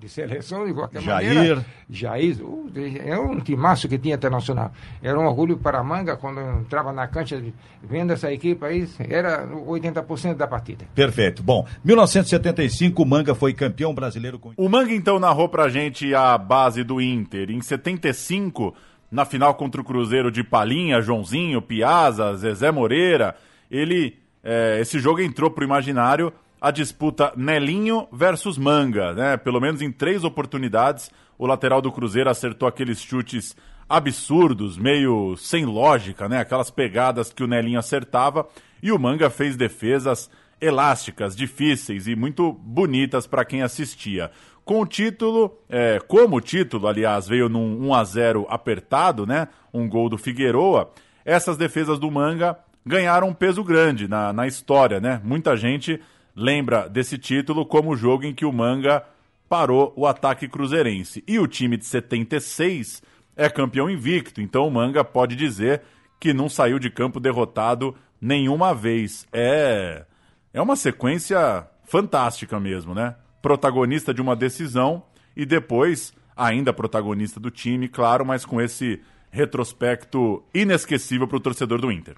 [0.00, 1.34] de seleção, de qualquer Jair.
[1.34, 1.66] maneira.
[1.88, 2.42] Jair.
[2.42, 2.70] Uh,
[3.04, 4.72] era um timaço que tinha internacional.
[5.02, 7.40] Era um orgulho para a manga quando eu entrava na cancha
[7.82, 10.86] vendo essa equipe aí, era 80% da partida.
[10.94, 11.42] Perfeito.
[11.42, 14.52] Bom, 1975, o Manga foi campeão brasileiro com.
[14.56, 17.50] O Manga então narrou pra gente a base do Inter.
[17.50, 18.74] Em 75,
[19.10, 23.36] na final contra o Cruzeiro de Palinha, Joãozinho, Piazza, Zezé Moreira,
[23.70, 24.16] ele.
[24.42, 29.36] é, esse jogo entrou pro imaginário a disputa Nelinho versus Manga, né?
[29.36, 33.56] Pelo menos em três oportunidades, o lateral do Cruzeiro acertou aqueles chutes
[33.88, 36.38] absurdos, meio sem lógica, né?
[36.38, 38.46] Aquelas pegadas que o Nelinho acertava
[38.82, 40.30] e o Manga fez defesas
[40.60, 44.30] elásticas, difíceis e muito bonitas para quem assistia.
[44.62, 49.48] Com o título, é, como o título, aliás, veio num 1 a 0 apertado, né?
[49.72, 50.92] Um gol do Figueroa.
[51.24, 55.20] Essas defesas do Manga ganharam um peso grande na, na história, né?
[55.24, 56.00] Muita gente
[56.34, 59.04] lembra desse título como o jogo em que o Manga
[59.48, 61.24] parou o ataque cruzeirense.
[61.26, 63.02] E o time de 76
[63.36, 65.82] é campeão invicto, então o Manga pode dizer
[66.18, 69.26] que não saiu de campo derrotado nenhuma vez.
[69.32, 70.04] É
[70.52, 73.14] é uma sequência fantástica mesmo, né?
[73.40, 75.02] Protagonista de uma decisão
[75.36, 79.00] e depois ainda protagonista do time, claro, mas com esse
[79.30, 82.16] retrospecto inesquecível para o torcedor do Inter.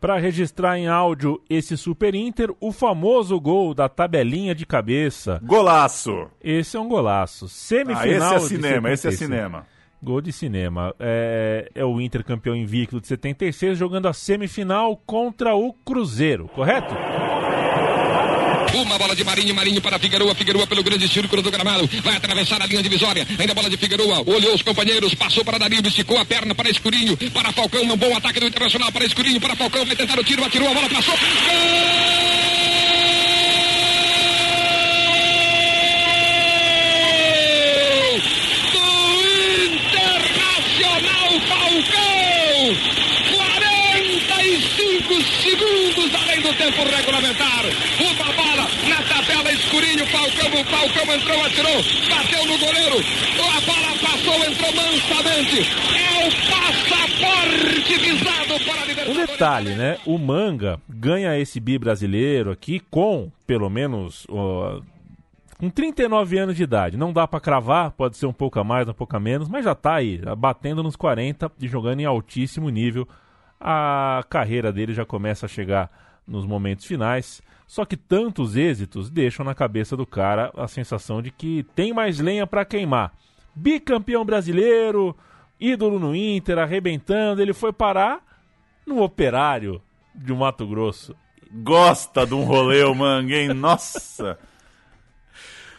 [0.00, 5.38] Para registrar em áudio esse Super Inter, o famoso gol da tabelinha de cabeça.
[5.44, 6.26] Golaço!
[6.42, 7.48] Esse é um golaço.
[7.48, 9.18] Semifinal Ah, esse é cinema, esse é 76.
[9.18, 9.66] cinema.
[10.02, 10.94] Gol de cinema.
[10.98, 16.94] É, é o Inter campeão invicto de 76, jogando a semifinal contra o Cruzeiro, correto?
[18.72, 22.62] Uma bola de Marinho, Marinho para Figueroa, Figueroa pelo grande círculo do gramado, vai atravessar
[22.62, 26.24] a linha divisória, ainda bola de Figueroa, olhou os companheiros, passou para Danilo, esticou a
[26.24, 29.96] perna para Escurinho, para Falcão, um bom ataque do Internacional para Escurinho, para Falcão, vai
[29.96, 31.14] tentar o tiro, atirou, a bola passou,
[38.72, 39.40] Gol!
[41.48, 42.10] Falcão!
[43.30, 47.64] 45 segundos além do tempo regulamentar.
[50.30, 52.96] Falcão, o Falcão entrou, atirou, bateu no goleiro.
[53.40, 55.60] A bola passou, entrou mansamente.
[55.96, 59.26] É o passaporte visado para a Um Libertadores.
[59.30, 59.98] detalhe, né?
[60.06, 64.80] O Manga ganha esse bi brasileiro aqui com, pelo menos, ó,
[65.58, 66.96] com 39 anos de idade.
[66.96, 69.64] Não dá pra cravar, pode ser um pouco a mais, um pouco a menos, mas
[69.64, 73.06] já tá aí, batendo nos 40 e jogando em altíssimo nível.
[73.60, 75.90] A carreira dele já começa a chegar
[76.26, 77.42] nos momentos finais.
[77.70, 82.18] Só que tantos êxitos deixam na cabeça do cara a sensação de que tem mais
[82.18, 83.12] lenha pra queimar.
[83.54, 85.16] Bicampeão brasileiro,
[85.60, 88.24] ídolo no Inter, arrebentando, ele foi parar
[88.84, 89.80] no operário
[90.12, 91.14] de Mato Grosso.
[91.62, 93.54] Gosta de um rolê, o Manga, hein?
[93.54, 94.36] Nossa!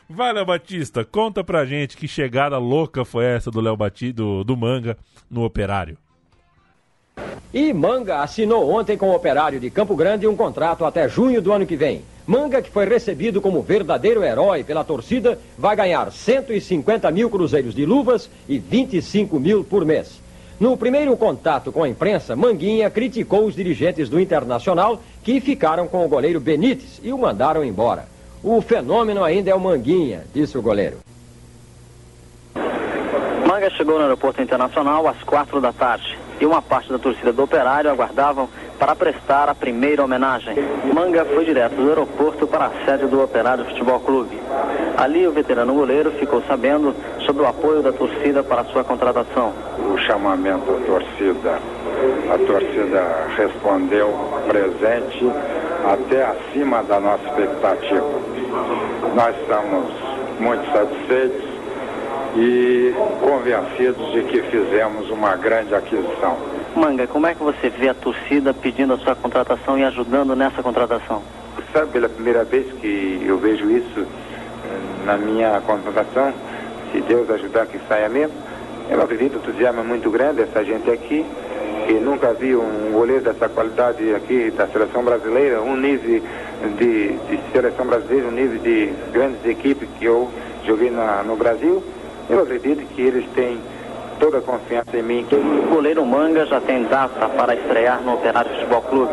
[0.07, 4.45] Vai, Léo Batista, conta pra gente que chegada louca foi essa do Léo Batista, do,
[4.45, 4.97] do Manga,
[5.29, 5.97] no operário.
[7.53, 11.51] E Manga assinou ontem com o operário de Campo Grande um contrato até junho do
[11.51, 12.01] ano que vem.
[12.25, 17.85] Manga, que foi recebido como verdadeiro herói pela torcida, vai ganhar 150 mil cruzeiros de
[17.85, 20.21] luvas e 25 mil por mês.
[20.61, 26.05] No primeiro contato com a imprensa, Manguinha criticou os dirigentes do Internacional que ficaram com
[26.05, 28.05] o goleiro Benítez e o mandaram embora.
[28.41, 30.99] O fenômeno ainda é o Manguinha, disse o goleiro.
[33.45, 37.43] Manga chegou no aeroporto internacional às quatro da tarde e uma parte da torcida do
[37.43, 40.55] Operário aguardavam para prestar a primeira homenagem.
[40.91, 44.35] Manga foi direto do aeroporto para a sede do Operário Futebol Clube.
[44.97, 49.53] Ali, o veterano goleiro ficou sabendo sobre o apoio da torcida para sua contratação.
[49.77, 51.59] o chamamento à torcida.
[52.33, 54.11] A torcida respondeu
[54.47, 55.31] presente
[55.85, 58.05] até acima da nossa expectativa.
[59.15, 59.85] Nós estamos
[60.39, 61.50] muito satisfeitos
[62.35, 66.37] e convencidos de que fizemos uma grande aquisição.
[66.75, 70.63] Manga, como é que você vê a torcida pedindo a sua contratação e ajudando nessa
[70.63, 71.21] contratação?
[71.73, 76.33] Sabe, pela primeira vez que eu vejo isso eh, na minha contratação,
[76.91, 78.35] se Deus ajudar que saia mesmo,
[78.89, 81.25] eu acredito que o entusiasmo é muito grande, essa gente aqui,
[81.87, 86.21] que nunca vi um goleiro dessa qualidade aqui da seleção brasileira, um nível
[86.77, 90.29] de, de seleção brasileira, um nível de grandes equipes que eu
[90.65, 91.83] joguei na, no Brasil.
[92.29, 93.59] Eu acredito que eles têm
[94.19, 95.25] toda a confiança em mim.
[95.31, 99.11] O goleiro Manga já tem data para estrear no Operário Futebol Clube.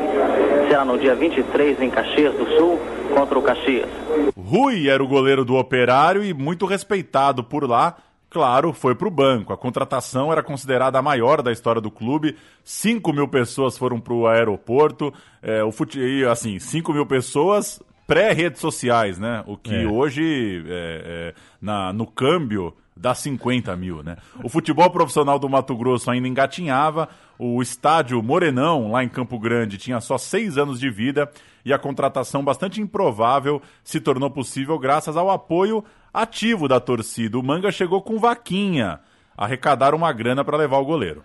[0.69, 2.79] Será no dia 23 em Caxias do Sul
[3.15, 3.89] contra o Caxias.
[4.37, 7.97] Rui era o goleiro do Operário e muito respeitado por lá.
[8.31, 9.55] Claro, foi para o banco.
[9.55, 12.37] A contratação era considerada a maior da história do clube.
[12.63, 15.13] 5 mil pessoas foram para o aeroporto.
[15.43, 15.99] É, o fute...
[15.99, 19.43] e, assim, 5 mil pessoas pré-redes sociais, né?
[19.47, 19.87] O que É.
[19.87, 24.17] hoje, é, é, na, no câmbio, dá 50 mil, né?
[24.43, 27.09] O futebol profissional do Mato Grosso ainda engatinhava.
[27.39, 31.31] O estádio Morenão, lá em Campo Grande, tinha só seis anos de vida
[31.65, 37.39] e a contratação bastante improvável se tornou possível graças ao apoio ativo da torcida.
[37.39, 39.01] O Manga chegou com vaquinha,
[39.37, 41.23] arrecadaram uma grana para levar o goleiro.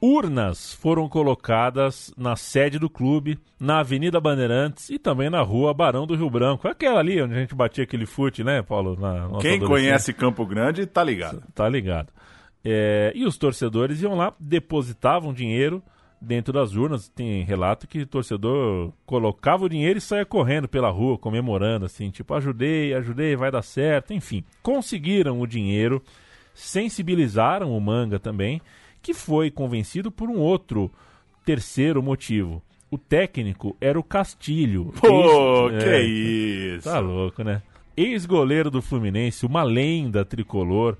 [0.00, 6.06] Urnas foram colocadas na sede do clube, na Avenida Bandeirantes e também na rua Barão
[6.06, 6.68] do Rio Branco.
[6.68, 8.98] Aquela ali onde a gente batia aquele fute, né, Paulo?
[9.40, 11.42] Quem conhece Campo Grande tá ligado.
[11.54, 12.12] Tá ligado.
[12.64, 15.82] É, e os torcedores iam lá, depositavam dinheiro
[16.20, 17.08] dentro das urnas.
[17.08, 22.10] Tem relato que o torcedor colocava o dinheiro e saía correndo pela rua, comemorando, assim,
[22.10, 24.12] tipo, ajudei, ajudei, vai dar certo.
[24.12, 26.02] Enfim, conseguiram o dinheiro,
[26.52, 28.60] sensibilizaram o manga também,
[29.06, 30.90] que foi convencido por um outro
[31.44, 32.60] terceiro motivo.
[32.90, 34.92] O técnico era o Castilho.
[35.00, 36.90] Pô, Ex- que é, isso.
[36.90, 37.62] Tá louco, né?
[37.96, 40.96] Ex-goleiro do Fluminense, uma lenda tricolor.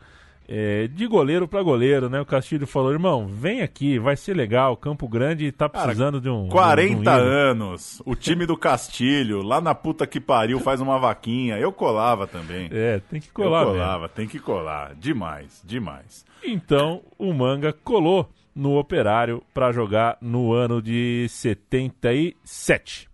[0.48, 2.20] É, de goleiro para goleiro, né?
[2.20, 4.76] O Castilho falou: irmão, vem aqui, vai ser legal.
[4.76, 6.48] Campo Grande tá precisando de um.
[6.48, 10.80] 40 de um ídolo." anos, o time do Castilho, lá na puta que pariu, faz
[10.80, 11.58] uma vaquinha.
[11.58, 12.68] Eu colava também.
[12.70, 13.80] É, tem que colar Eu mesmo.
[13.80, 14.94] colava, tem que colar.
[14.94, 16.24] Demais, demais.
[16.44, 23.08] Então o Manga colou no Operário para jogar no ano de 77.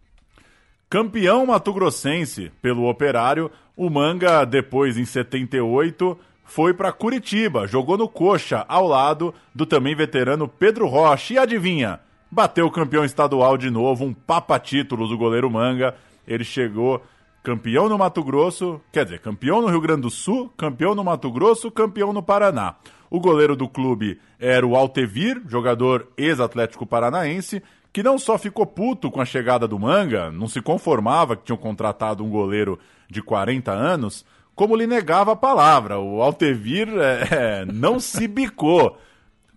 [0.89, 8.65] Campeão mato-grossense pelo Operário, o Manga, depois em 78, foi para Curitiba, jogou no Coxa,
[8.69, 11.35] ao lado do também veterano Pedro Rocha.
[11.35, 12.01] E adivinha?
[12.31, 15.95] Bateu o campeão estadual de novo, um papa-títulos do goleiro Manga.
[16.27, 17.03] Ele chegou
[17.43, 21.31] campeão no Mato Grosso, quer dizer, campeão no Rio Grande do Sul, campeão no Mato
[21.31, 22.77] Grosso, campeão no Paraná.
[23.11, 27.63] O goleiro do clube era o Altevir, jogador ex-atlético paranaense,
[27.93, 31.59] que não só ficou puto com a chegada do Manga, não se conformava que tinham
[31.59, 32.79] contratado um goleiro
[33.11, 34.25] de 40 anos,
[34.55, 35.99] como lhe negava a palavra.
[35.99, 36.89] O Altevir
[37.31, 38.99] é, não se bicou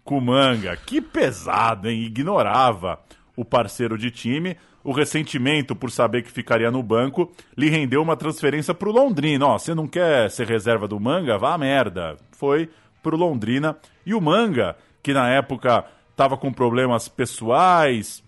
[0.03, 0.77] com o Manga.
[0.77, 2.03] Que pesado, hein?
[2.03, 2.99] Ignorava
[3.35, 4.55] o parceiro de time.
[4.83, 9.47] O ressentimento por saber que ficaria no banco lhe rendeu uma transferência para o Londrina.
[9.47, 11.37] Ó, você não quer ser reserva do Manga?
[11.37, 12.17] Vá a merda.
[12.31, 12.69] Foi
[13.01, 13.75] pro Londrina.
[14.05, 18.23] E o Manga, que na época estava com problemas pessoais,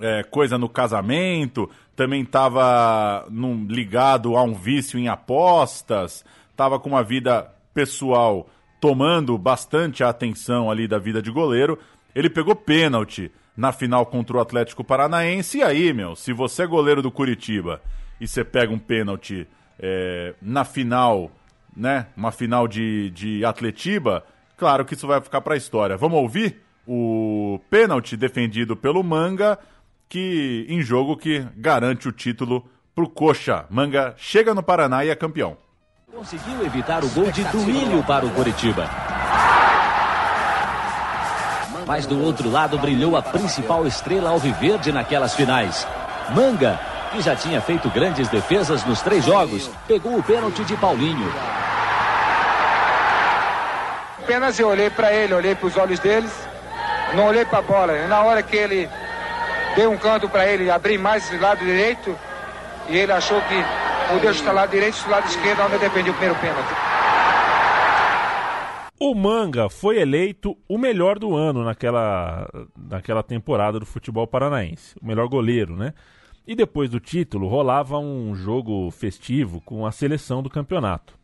[0.00, 3.26] é, coisa no casamento, também estava
[3.68, 8.48] ligado a um vício em apostas, estava com uma vida pessoal
[8.80, 11.78] tomando bastante a atenção ali da vida de goleiro.
[12.14, 15.58] Ele pegou pênalti na final contra o Atlético Paranaense.
[15.58, 17.80] E aí, meu, se você é goleiro do Curitiba
[18.20, 19.46] e você pega um pênalti
[19.78, 21.30] é, na final,
[21.76, 22.06] né?
[22.16, 24.24] Uma final de, de Atletiba,
[24.56, 25.96] claro que isso vai ficar para a história.
[25.96, 29.58] Vamos ouvir o pênalti defendido pelo Manga,
[30.08, 33.66] que em jogo que garante o título pro Coxa.
[33.68, 35.56] Manga chega no Paraná e é campeão.
[36.14, 38.88] Conseguiu evitar o gol de Duílio para o Curitiba.
[41.86, 45.86] Mas do outro lado brilhou a principal estrela alviverde naquelas finais.
[46.34, 46.80] Manga,
[47.12, 51.30] que já tinha feito grandes defesas nos três jogos, pegou o pênalti de Paulinho.
[54.18, 56.32] Apenas eu olhei para ele, olhei para os olhos deles,
[57.14, 57.92] não olhei para a bola.
[57.92, 58.88] E na hora que ele
[59.76, 62.16] deu um canto para ele, abrir mais esse lado direito,
[62.88, 66.14] e ele achou que podia estar lado direito e lado esquerdo, onde eu defendi o
[66.14, 66.74] primeiro pênalti.
[69.00, 74.96] O Manga foi eleito o melhor do ano naquela, naquela temporada do futebol paranaense.
[75.02, 75.92] O melhor goleiro, né?
[76.46, 81.18] E depois do título rolava um jogo festivo com a seleção do campeonato.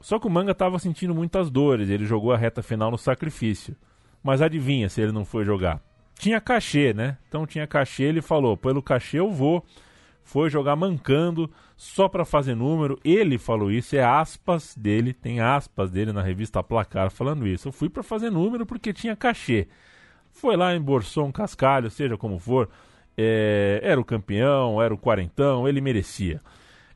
[0.00, 3.76] Só que o Manga estava sentindo muitas dores, ele jogou a reta final no sacrifício.
[4.22, 5.80] Mas adivinha se ele não foi jogar?
[6.20, 7.16] Tinha cachê, né?
[7.26, 9.64] Então tinha cachê, ele falou: pelo cachê eu vou.
[10.22, 13.00] Foi jogar mancando, só para fazer número.
[13.02, 17.68] Ele falou isso, é aspas dele, tem aspas dele na revista Placar falando isso.
[17.68, 19.66] Eu fui para fazer número porque tinha cachê.
[20.30, 22.68] Foi lá, embolsou um cascalho, seja como for.
[23.16, 26.38] É, era o campeão, era o quarentão, ele merecia.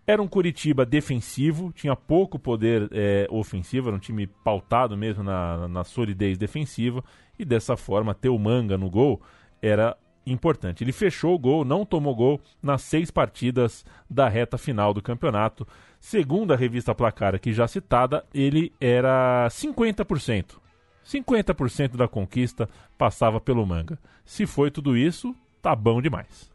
[0.06, 5.66] Era um Curitiba defensivo, tinha pouco poder é, ofensivo, era um time pautado mesmo na,
[5.66, 7.02] na solidez defensiva,
[7.38, 9.20] e dessa forma ter o Manga no gol
[9.60, 10.82] era importante.
[10.82, 15.66] Ele fechou o gol, não tomou gol nas seis partidas da reta final do campeonato.
[16.00, 20.62] Segundo a revista Placar, aqui já citada, ele era 50%.
[21.04, 22.66] 50% da conquista
[22.96, 23.98] passava pelo Manga.
[24.24, 26.50] Se foi tudo isso, tá bom demais.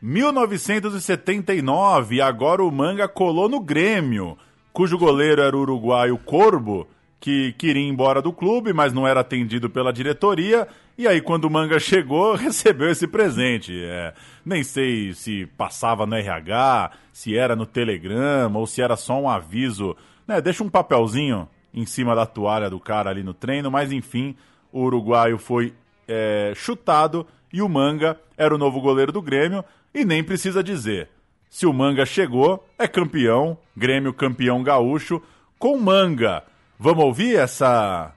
[0.00, 4.38] 1979, agora o Manga colou no Grêmio,
[4.72, 6.86] cujo goleiro era o uruguaio Corbo,
[7.24, 10.68] que queria ir embora do clube, mas não era atendido pela diretoria.
[10.98, 13.72] E aí, quando o Manga chegou, recebeu esse presente.
[13.82, 14.12] É,
[14.44, 19.26] nem sei se passava no RH, se era no Telegrama ou se era só um
[19.26, 19.96] aviso.
[20.28, 24.36] Né, deixa um papelzinho em cima da toalha do cara ali no treino, mas enfim,
[24.70, 25.72] o uruguaio foi
[26.06, 29.64] é, chutado e o Manga era o novo goleiro do Grêmio.
[29.94, 31.08] E nem precisa dizer.
[31.48, 35.22] Se o Manga chegou, é campeão, Grêmio campeão gaúcho,
[35.58, 36.44] com Manga.
[36.78, 38.12] Vamos ouvir essa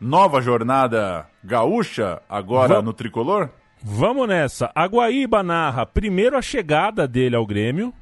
[0.00, 3.50] nova jornada gaúcha agora Va no tricolor?
[3.82, 4.72] Vamos nessa.
[4.74, 7.92] A Guaíba narra primeiro a chegada dele ao Grêmio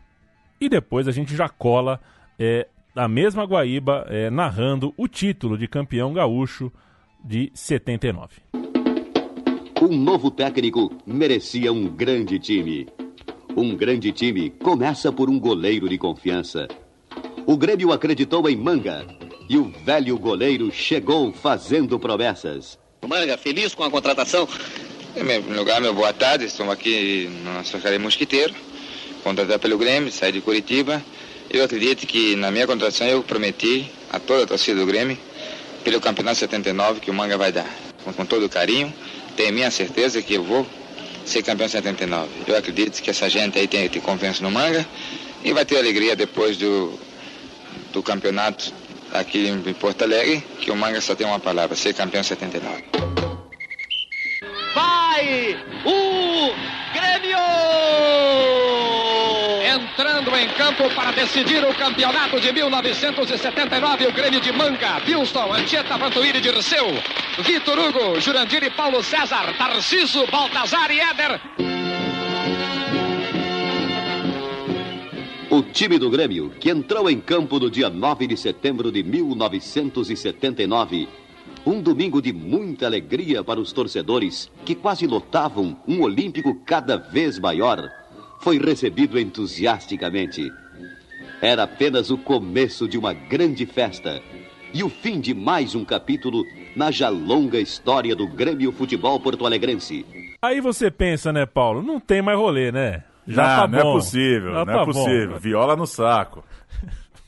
[0.61, 2.00] e depois a gente já cola
[2.38, 6.72] é, a mesma Guaíba é, narrando o título de campeão gaúcho
[7.22, 8.36] de 79.
[9.82, 12.89] Um novo técnico merecia um grande time.
[13.56, 16.68] Um grande time começa por um goleiro de confiança.
[17.44, 19.05] O Grêmio acreditou em Manga
[19.48, 22.78] e o velho goleiro chegou fazendo promessas.
[23.06, 24.48] Manga, feliz com a contratação?
[25.10, 26.44] Em primeiro lugar, meu boa tarde.
[26.44, 28.55] Estamos aqui na Secretaria Mosquiteiro,
[29.23, 31.02] contratado pelo Grêmio, saí de Curitiba.
[31.48, 35.16] Eu acredito que na minha contratação eu prometi a toda a torcida do Grêmio,
[35.85, 37.68] pelo Campeonato 79, que o Manga vai dar.
[38.02, 38.93] Com, com todo carinho,
[39.36, 40.66] tenho minha certeza que eu vou
[41.24, 42.28] ser campeão 79.
[42.47, 44.86] Eu acredito que essa gente aí tem, tem confiança no Manga
[45.44, 46.98] e vai ter alegria depois do,
[47.93, 48.73] do campeonato
[49.12, 52.85] aqui em Porto Alegre, que o Manga só tem uma palavra, ser campeão 79.
[54.74, 56.53] Vai o
[56.93, 57.39] Grêmio!
[59.77, 65.97] entrando em campo para decidir o campeonato de 1979, o Grêmio de Manga, Wilson, Anchieta,
[65.97, 66.87] Vantuíri, Dirceu,
[67.39, 71.41] Vitor Hugo, Jurandir e Paulo César, Tarciso, Baltazar e Éder.
[75.48, 81.09] O time do Grêmio, que entrou em campo no dia 9 de setembro de 1979,
[81.64, 87.39] um domingo de muita alegria para os torcedores que quase lotavam um Olímpico cada vez
[87.39, 87.89] maior,
[88.40, 90.51] foi recebido entusiasticamente.
[91.40, 94.20] Era apenas o começo de uma grande festa
[94.74, 96.44] e o fim de mais um capítulo
[96.74, 100.05] na já longa história do Grêmio Futebol Porto Alegrense.
[100.43, 101.82] Aí você pensa, né, Paulo?
[101.82, 103.05] Não tem mais rolê, né?
[103.27, 103.93] Já não, tá não é bom.
[103.94, 104.85] possível, Já não tá é bom.
[104.86, 105.39] possível.
[105.39, 106.44] Viola no saco.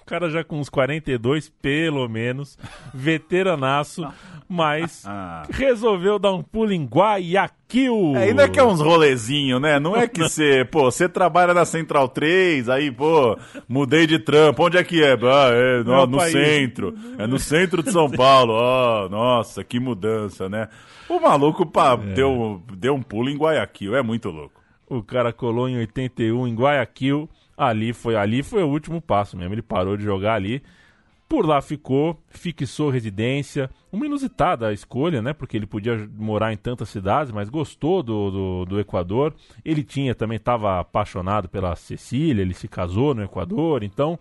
[0.00, 2.58] O cara já com uns 42, pelo menos,
[2.94, 4.06] veteranaço,
[4.48, 5.04] mas
[5.52, 8.14] resolveu dar um pulo em Guayaquil.
[8.16, 9.78] É, ainda que é uns rolezinho, né?
[9.78, 13.36] Não é que você, pô, você trabalha na Central 3, aí, pô,
[13.68, 14.64] mudei de trampo.
[14.64, 15.12] Onde é que é?
[15.12, 16.94] Ah, é no, no centro.
[17.18, 18.54] É no centro de São Paulo.
[18.54, 20.68] Ó, nossa, que mudança, né?
[21.06, 22.14] O maluco pá, É.
[22.14, 24.57] deu, deu um pulo em Guayaquil, é muito louco.
[24.88, 27.28] O cara colou em 81 em Guayaquil.
[27.56, 29.54] Ali foi, ali foi o último passo mesmo.
[29.54, 30.62] Ele parou de jogar ali.
[31.28, 33.68] Por lá ficou, fixou residência.
[33.92, 35.34] Uma inusitada escolha, né?
[35.34, 39.34] Porque ele podia morar em tantas cidades, mas gostou do, do, do Equador.
[39.62, 44.18] Ele tinha também, estava apaixonado pela Cecília, ele se casou no Equador, então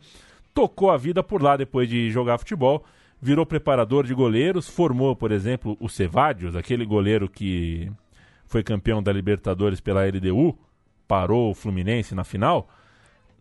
[0.53, 2.83] tocou a vida por lá depois de jogar futebol.
[3.21, 7.89] Virou preparador de goleiros, formou, por exemplo, o Cevadios, aquele goleiro que
[8.47, 10.57] foi campeão da Libertadores pela LDU,
[11.07, 12.69] parou o Fluminense na final,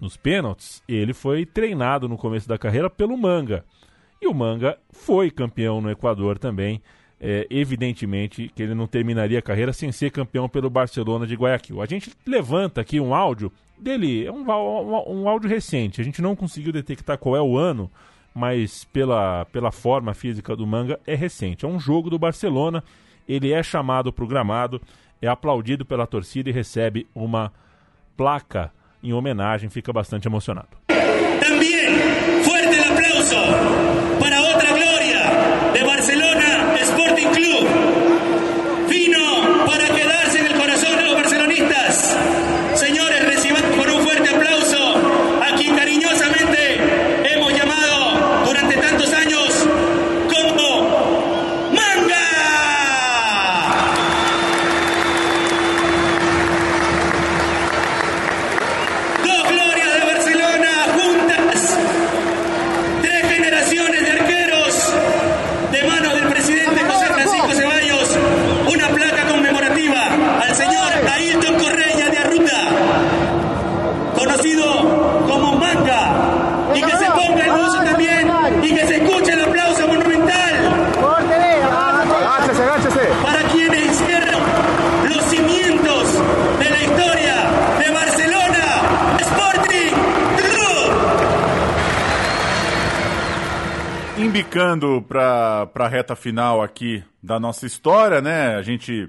[0.00, 3.64] nos pênaltis, ele foi treinado no começo da carreira pelo Manga.
[4.20, 6.82] E o Manga foi campeão no Equador também.
[7.18, 11.80] É, evidentemente que ele não terminaria a carreira sem ser campeão pelo Barcelona de Guayaquil.
[11.80, 15.98] A gente levanta aqui um áudio dele, é um, um, um áudio recente.
[15.98, 17.90] A gente não conseguiu detectar qual é o ano,
[18.34, 21.64] mas pela, pela forma física do Manga é recente.
[21.64, 22.84] É um jogo do Barcelona.
[23.28, 24.80] Ele é chamado para o gramado,
[25.20, 27.52] é aplaudido pela torcida e recebe uma
[28.16, 28.70] placa
[29.02, 29.68] em homenagem.
[29.68, 30.68] Fica bastante emocionado.
[31.40, 33.36] También fuerte el aplauso
[34.20, 37.68] para otra gloria de Barcelona Sporting Club.
[38.88, 42.16] Vino para quedarse en el corazón de los barcelonistas.
[42.74, 44.96] Señores, recibamos con un fuerte aplauso
[45.42, 49.66] a quien cariñosamente hemos llamado durante tantos años
[50.28, 50.82] como
[51.72, 52.26] Manga.
[59.24, 61.78] Dos glorias de Barcelona juntas.
[63.02, 64.92] Tres generaciones de arqueros
[65.72, 68.18] de manos del presidente José Francisco Ceballos.
[68.72, 70.08] Una placa conmemorativa
[70.42, 72.68] al señor Ailton Correia de Arruta,
[74.14, 76.02] conocido como Manga.
[76.74, 78.30] Y que se ponga en uso también
[78.62, 80.54] y que se escuche el aplauso monumental.
[83.22, 84.40] Para quienes hicieron
[85.08, 86.12] los cimientos
[86.58, 87.34] de la historia
[87.78, 88.64] de Barcelona
[89.20, 89.92] Sporting
[90.36, 90.86] Club.
[94.36, 98.54] Embicando para a reta final aqui da nossa história, né?
[98.56, 99.08] A gente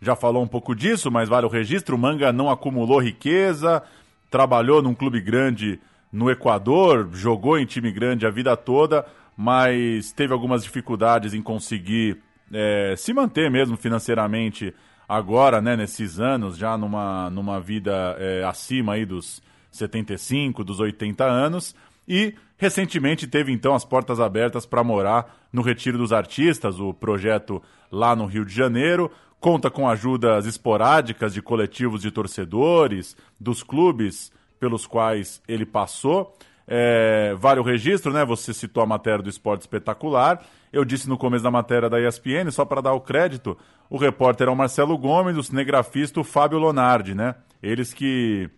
[0.00, 1.96] já falou um pouco disso, mas vale o registro.
[1.96, 3.82] O Manga não acumulou riqueza,
[4.30, 5.80] trabalhou num clube grande
[6.12, 9.04] no Equador, jogou em time grande a vida toda,
[9.36, 12.22] mas teve algumas dificuldades em conseguir
[12.52, 14.72] é, se manter mesmo financeiramente
[15.08, 15.74] agora, né?
[15.74, 19.42] Nesses anos, já numa, numa vida é, acima aí dos
[19.72, 21.74] 75, dos 80 anos.
[22.08, 27.62] E recentemente teve então as portas abertas para morar no Retiro dos Artistas, o projeto
[27.92, 29.10] lá no Rio de Janeiro.
[29.38, 36.34] Conta com ajudas esporádicas de coletivos de torcedores, dos clubes pelos quais ele passou.
[36.66, 38.24] É, vale o registro, né?
[38.24, 40.44] Você citou a matéria do Esporte Espetacular.
[40.72, 43.56] Eu disse no começo da matéria da ESPN, só para dar o crédito,
[43.88, 47.36] o repórter é o Marcelo Gomes, o cinegrafista o Fábio Lonardi, né?
[47.62, 48.50] Eles que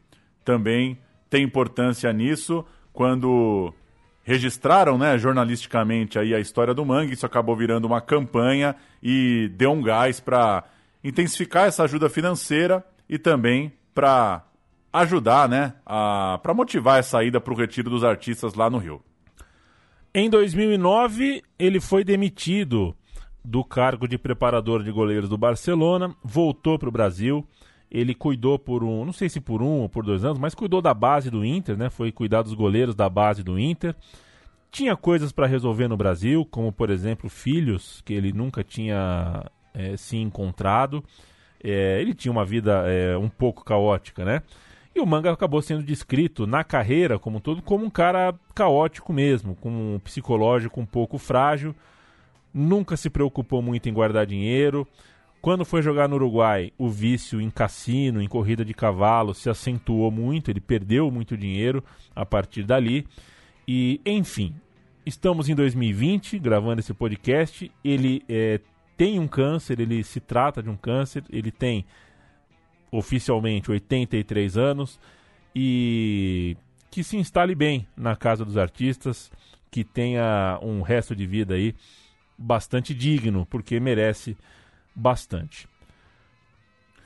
[0.45, 0.99] também
[1.29, 2.65] têm importância nisso
[3.01, 3.73] quando
[4.23, 9.73] registraram, né, jornalisticamente aí a história do Mangue, isso acabou virando uma campanha e deu
[9.73, 10.65] um gás para
[11.03, 14.45] intensificar essa ajuda financeira e também para
[14.93, 19.03] ajudar, né, para motivar essa ida para o retiro dos artistas lá no Rio.
[20.13, 22.95] Em 2009, ele foi demitido
[23.43, 27.49] do cargo de preparador de goleiros do Barcelona, voltou para o Brasil.
[27.91, 30.81] Ele cuidou por um, não sei se por um ou por dois anos, mas cuidou
[30.81, 31.91] da base do Inter, né?
[31.91, 33.97] Foi cuidar dos goleiros da base do Inter.
[34.71, 39.45] Tinha coisas para resolver no Brasil, como por exemplo filhos que ele nunca tinha
[39.75, 41.03] é, se encontrado.
[41.63, 44.43] É, ele tinha uma vida é, um pouco caótica, né?
[44.95, 49.13] E o Manga acabou sendo descrito na carreira como um todo como um cara caótico
[49.13, 51.75] mesmo, com um psicológico um pouco frágil,
[52.53, 54.87] nunca se preocupou muito em guardar dinheiro.
[55.41, 60.11] Quando foi jogar no Uruguai, o vício em cassino, em corrida de cavalo, se acentuou
[60.11, 61.83] muito, ele perdeu muito dinheiro
[62.15, 63.07] a partir dali.
[63.67, 64.55] E, enfim,
[65.07, 67.73] estamos em 2020 gravando esse podcast.
[67.83, 68.61] Ele é,
[68.99, 71.87] tem um câncer, ele se trata de um câncer, ele tem
[72.93, 75.01] oficialmente 83 anos
[75.55, 76.55] e
[76.91, 79.33] que se instale bem na casa dos artistas,
[79.71, 81.75] que tenha um resto de vida aí
[82.37, 84.37] bastante digno, porque merece
[84.95, 85.69] bastante.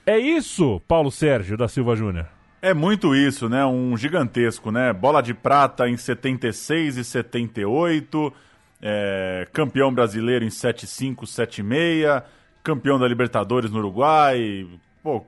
[0.07, 2.29] É isso, Paulo Sérgio da Silva Júnior.
[2.61, 3.65] É muito isso, né?
[3.65, 4.93] Um gigantesco, né?
[4.93, 8.33] Bola de prata em 76 e 78,
[8.81, 12.23] é, campeão brasileiro em 75, 76,
[12.63, 14.67] campeão da Libertadores no Uruguai,
[15.03, 15.25] pô,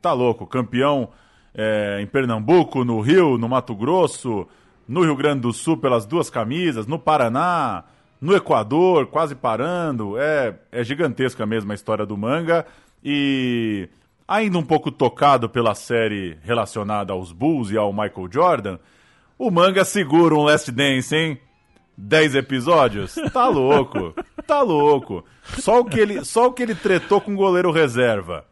[0.00, 1.08] tá louco, campeão
[1.52, 4.46] é, em Pernambuco, no Rio, no Mato Grosso,
[4.86, 7.82] no Rio Grande do Sul pelas duas camisas, no Paraná,
[8.26, 10.18] no Equador, quase parando.
[10.18, 12.66] É, é gigantesca mesmo a história do manga.
[13.02, 13.88] E
[14.26, 18.78] ainda um pouco tocado pela série relacionada aos Bulls e ao Michael Jordan,
[19.38, 21.38] o manga segura um Last Dance, hein?
[21.96, 23.14] 10 episódios?
[23.32, 24.12] Tá louco,
[24.44, 25.24] tá louco.
[25.60, 28.44] Só o que ele, só o que ele tretou com o goleiro reserva,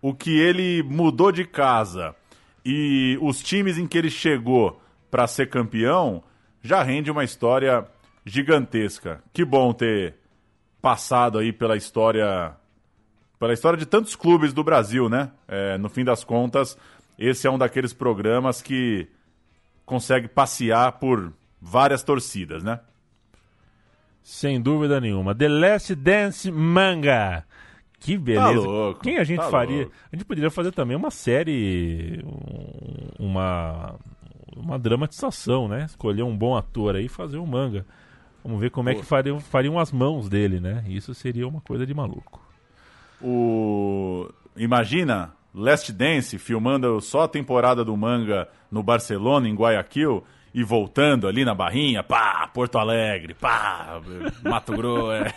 [0.00, 2.14] o que ele mudou de casa
[2.64, 4.80] e os times em que ele chegou
[5.10, 6.24] para ser campeão,
[6.60, 7.86] já rende uma história
[8.24, 9.22] gigantesca.
[9.32, 10.14] Que bom ter
[10.80, 12.54] passado aí pela história
[13.38, 15.30] pela história de tantos clubes do Brasil, né?
[15.48, 16.78] É, no fim das contas,
[17.18, 19.08] esse é um daqueles programas que
[19.84, 22.78] consegue passear por várias torcidas, né?
[24.22, 25.34] Sem dúvida nenhuma.
[25.34, 27.44] The Last Dance Manga.
[27.98, 28.44] Que beleza.
[28.44, 29.82] Tá louco, Quem a gente tá faria?
[29.82, 29.92] louco.
[30.12, 33.94] A gente poderia fazer também uma série, um- uma
[34.56, 35.84] uma dramatização, né?
[35.86, 37.84] Escolher um bom ator aí e fazer um manga.
[38.44, 40.84] Vamos ver como é que fariam, fariam as mãos dele, né?
[40.88, 42.40] Isso seria uma coisa de maluco.
[43.20, 50.24] O imagina Last Dance filmando só a temporada do manga no Barcelona, em Guayaquil,
[50.54, 54.00] e voltando ali na Barrinha, pá, Porto Alegre, pá,
[54.42, 55.32] Mato Grosso, é.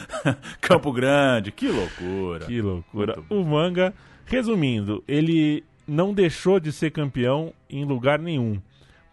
[0.60, 2.46] Campo Grande, que loucura.
[2.46, 3.20] Que loucura.
[3.28, 3.92] O manga,
[4.24, 8.60] resumindo, ele não deixou de ser campeão em lugar nenhum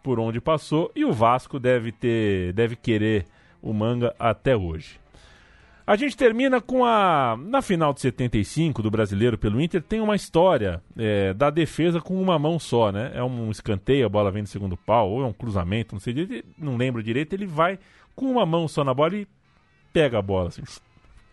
[0.05, 3.25] por onde passou e o Vasco deve ter, deve querer
[3.59, 4.99] o manga até hoje.
[5.87, 7.35] A gente termina com a.
[7.39, 12.21] Na final de 75 do brasileiro pelo Inter, tem uma história é, da defesa com
[12.21, 13.13] uma mão só, né?
[13.15, 16.43] É um escanteio, a bola vem do segundo pau, ou é um cruzamento, não sei
[16.55, 17.33] não lembro direito.
[17.33, 17.79] Ele vai
[18.15, 19.27] com uma mão só na bola e
[19.91, 20.61] pega a bola, assim,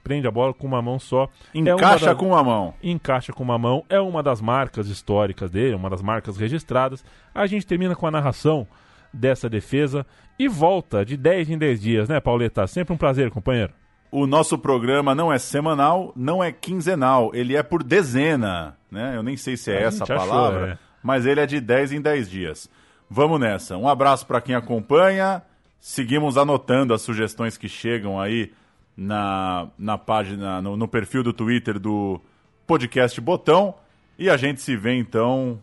[0.02, 1.28] prende a bola com uma mão só.
[1.54, 2.74] É uma Encaixa das- com uma mão.
[2.82, 3.84] Encaixa com uma mão.
[3.88, 7.04] É uma das marcas históricas dele, uma das marcas registradas.
[7.34, 8.66] A gente termina com a narração
[9.12, 10.06] dessa defesa
[10.38, 12.66] e volta de 10 em 10 dias, né, Pauleta?
[12.66, 13.72] Sempre um prazer, companheiro.
[14.10, 19.16] O nosso programa não é semanal, não é quinzenal, ele é por dezena, né?
[19.16, 20.78] Eu nem sei se é A essa a gente achou, palavra, é.
[21.02, 22.68] mas ele é de 10 em 10 dias.
[23.08, 23.76] Vamos nessa.
[23.76, 25.42] Um abraço para quem acompanha.
[25.80, 28.52] Seguimos anotando as sugestões que chegam aí
[28.96, 32.20] na, na página, no, no perfil do Twitter do
[32.66, 33.74] podcast Botão.
[34.18, 35.58] E a gente se vê então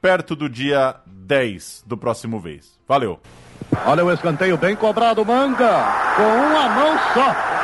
[0.00, 2.78] perto do dia 10 do próximo vez.
[2.86, 3.18] Valeu!
[3.86, 5.84] Olha o escanteio bem cobrado, Manga,
[6.16, 7.63] com uma mão só.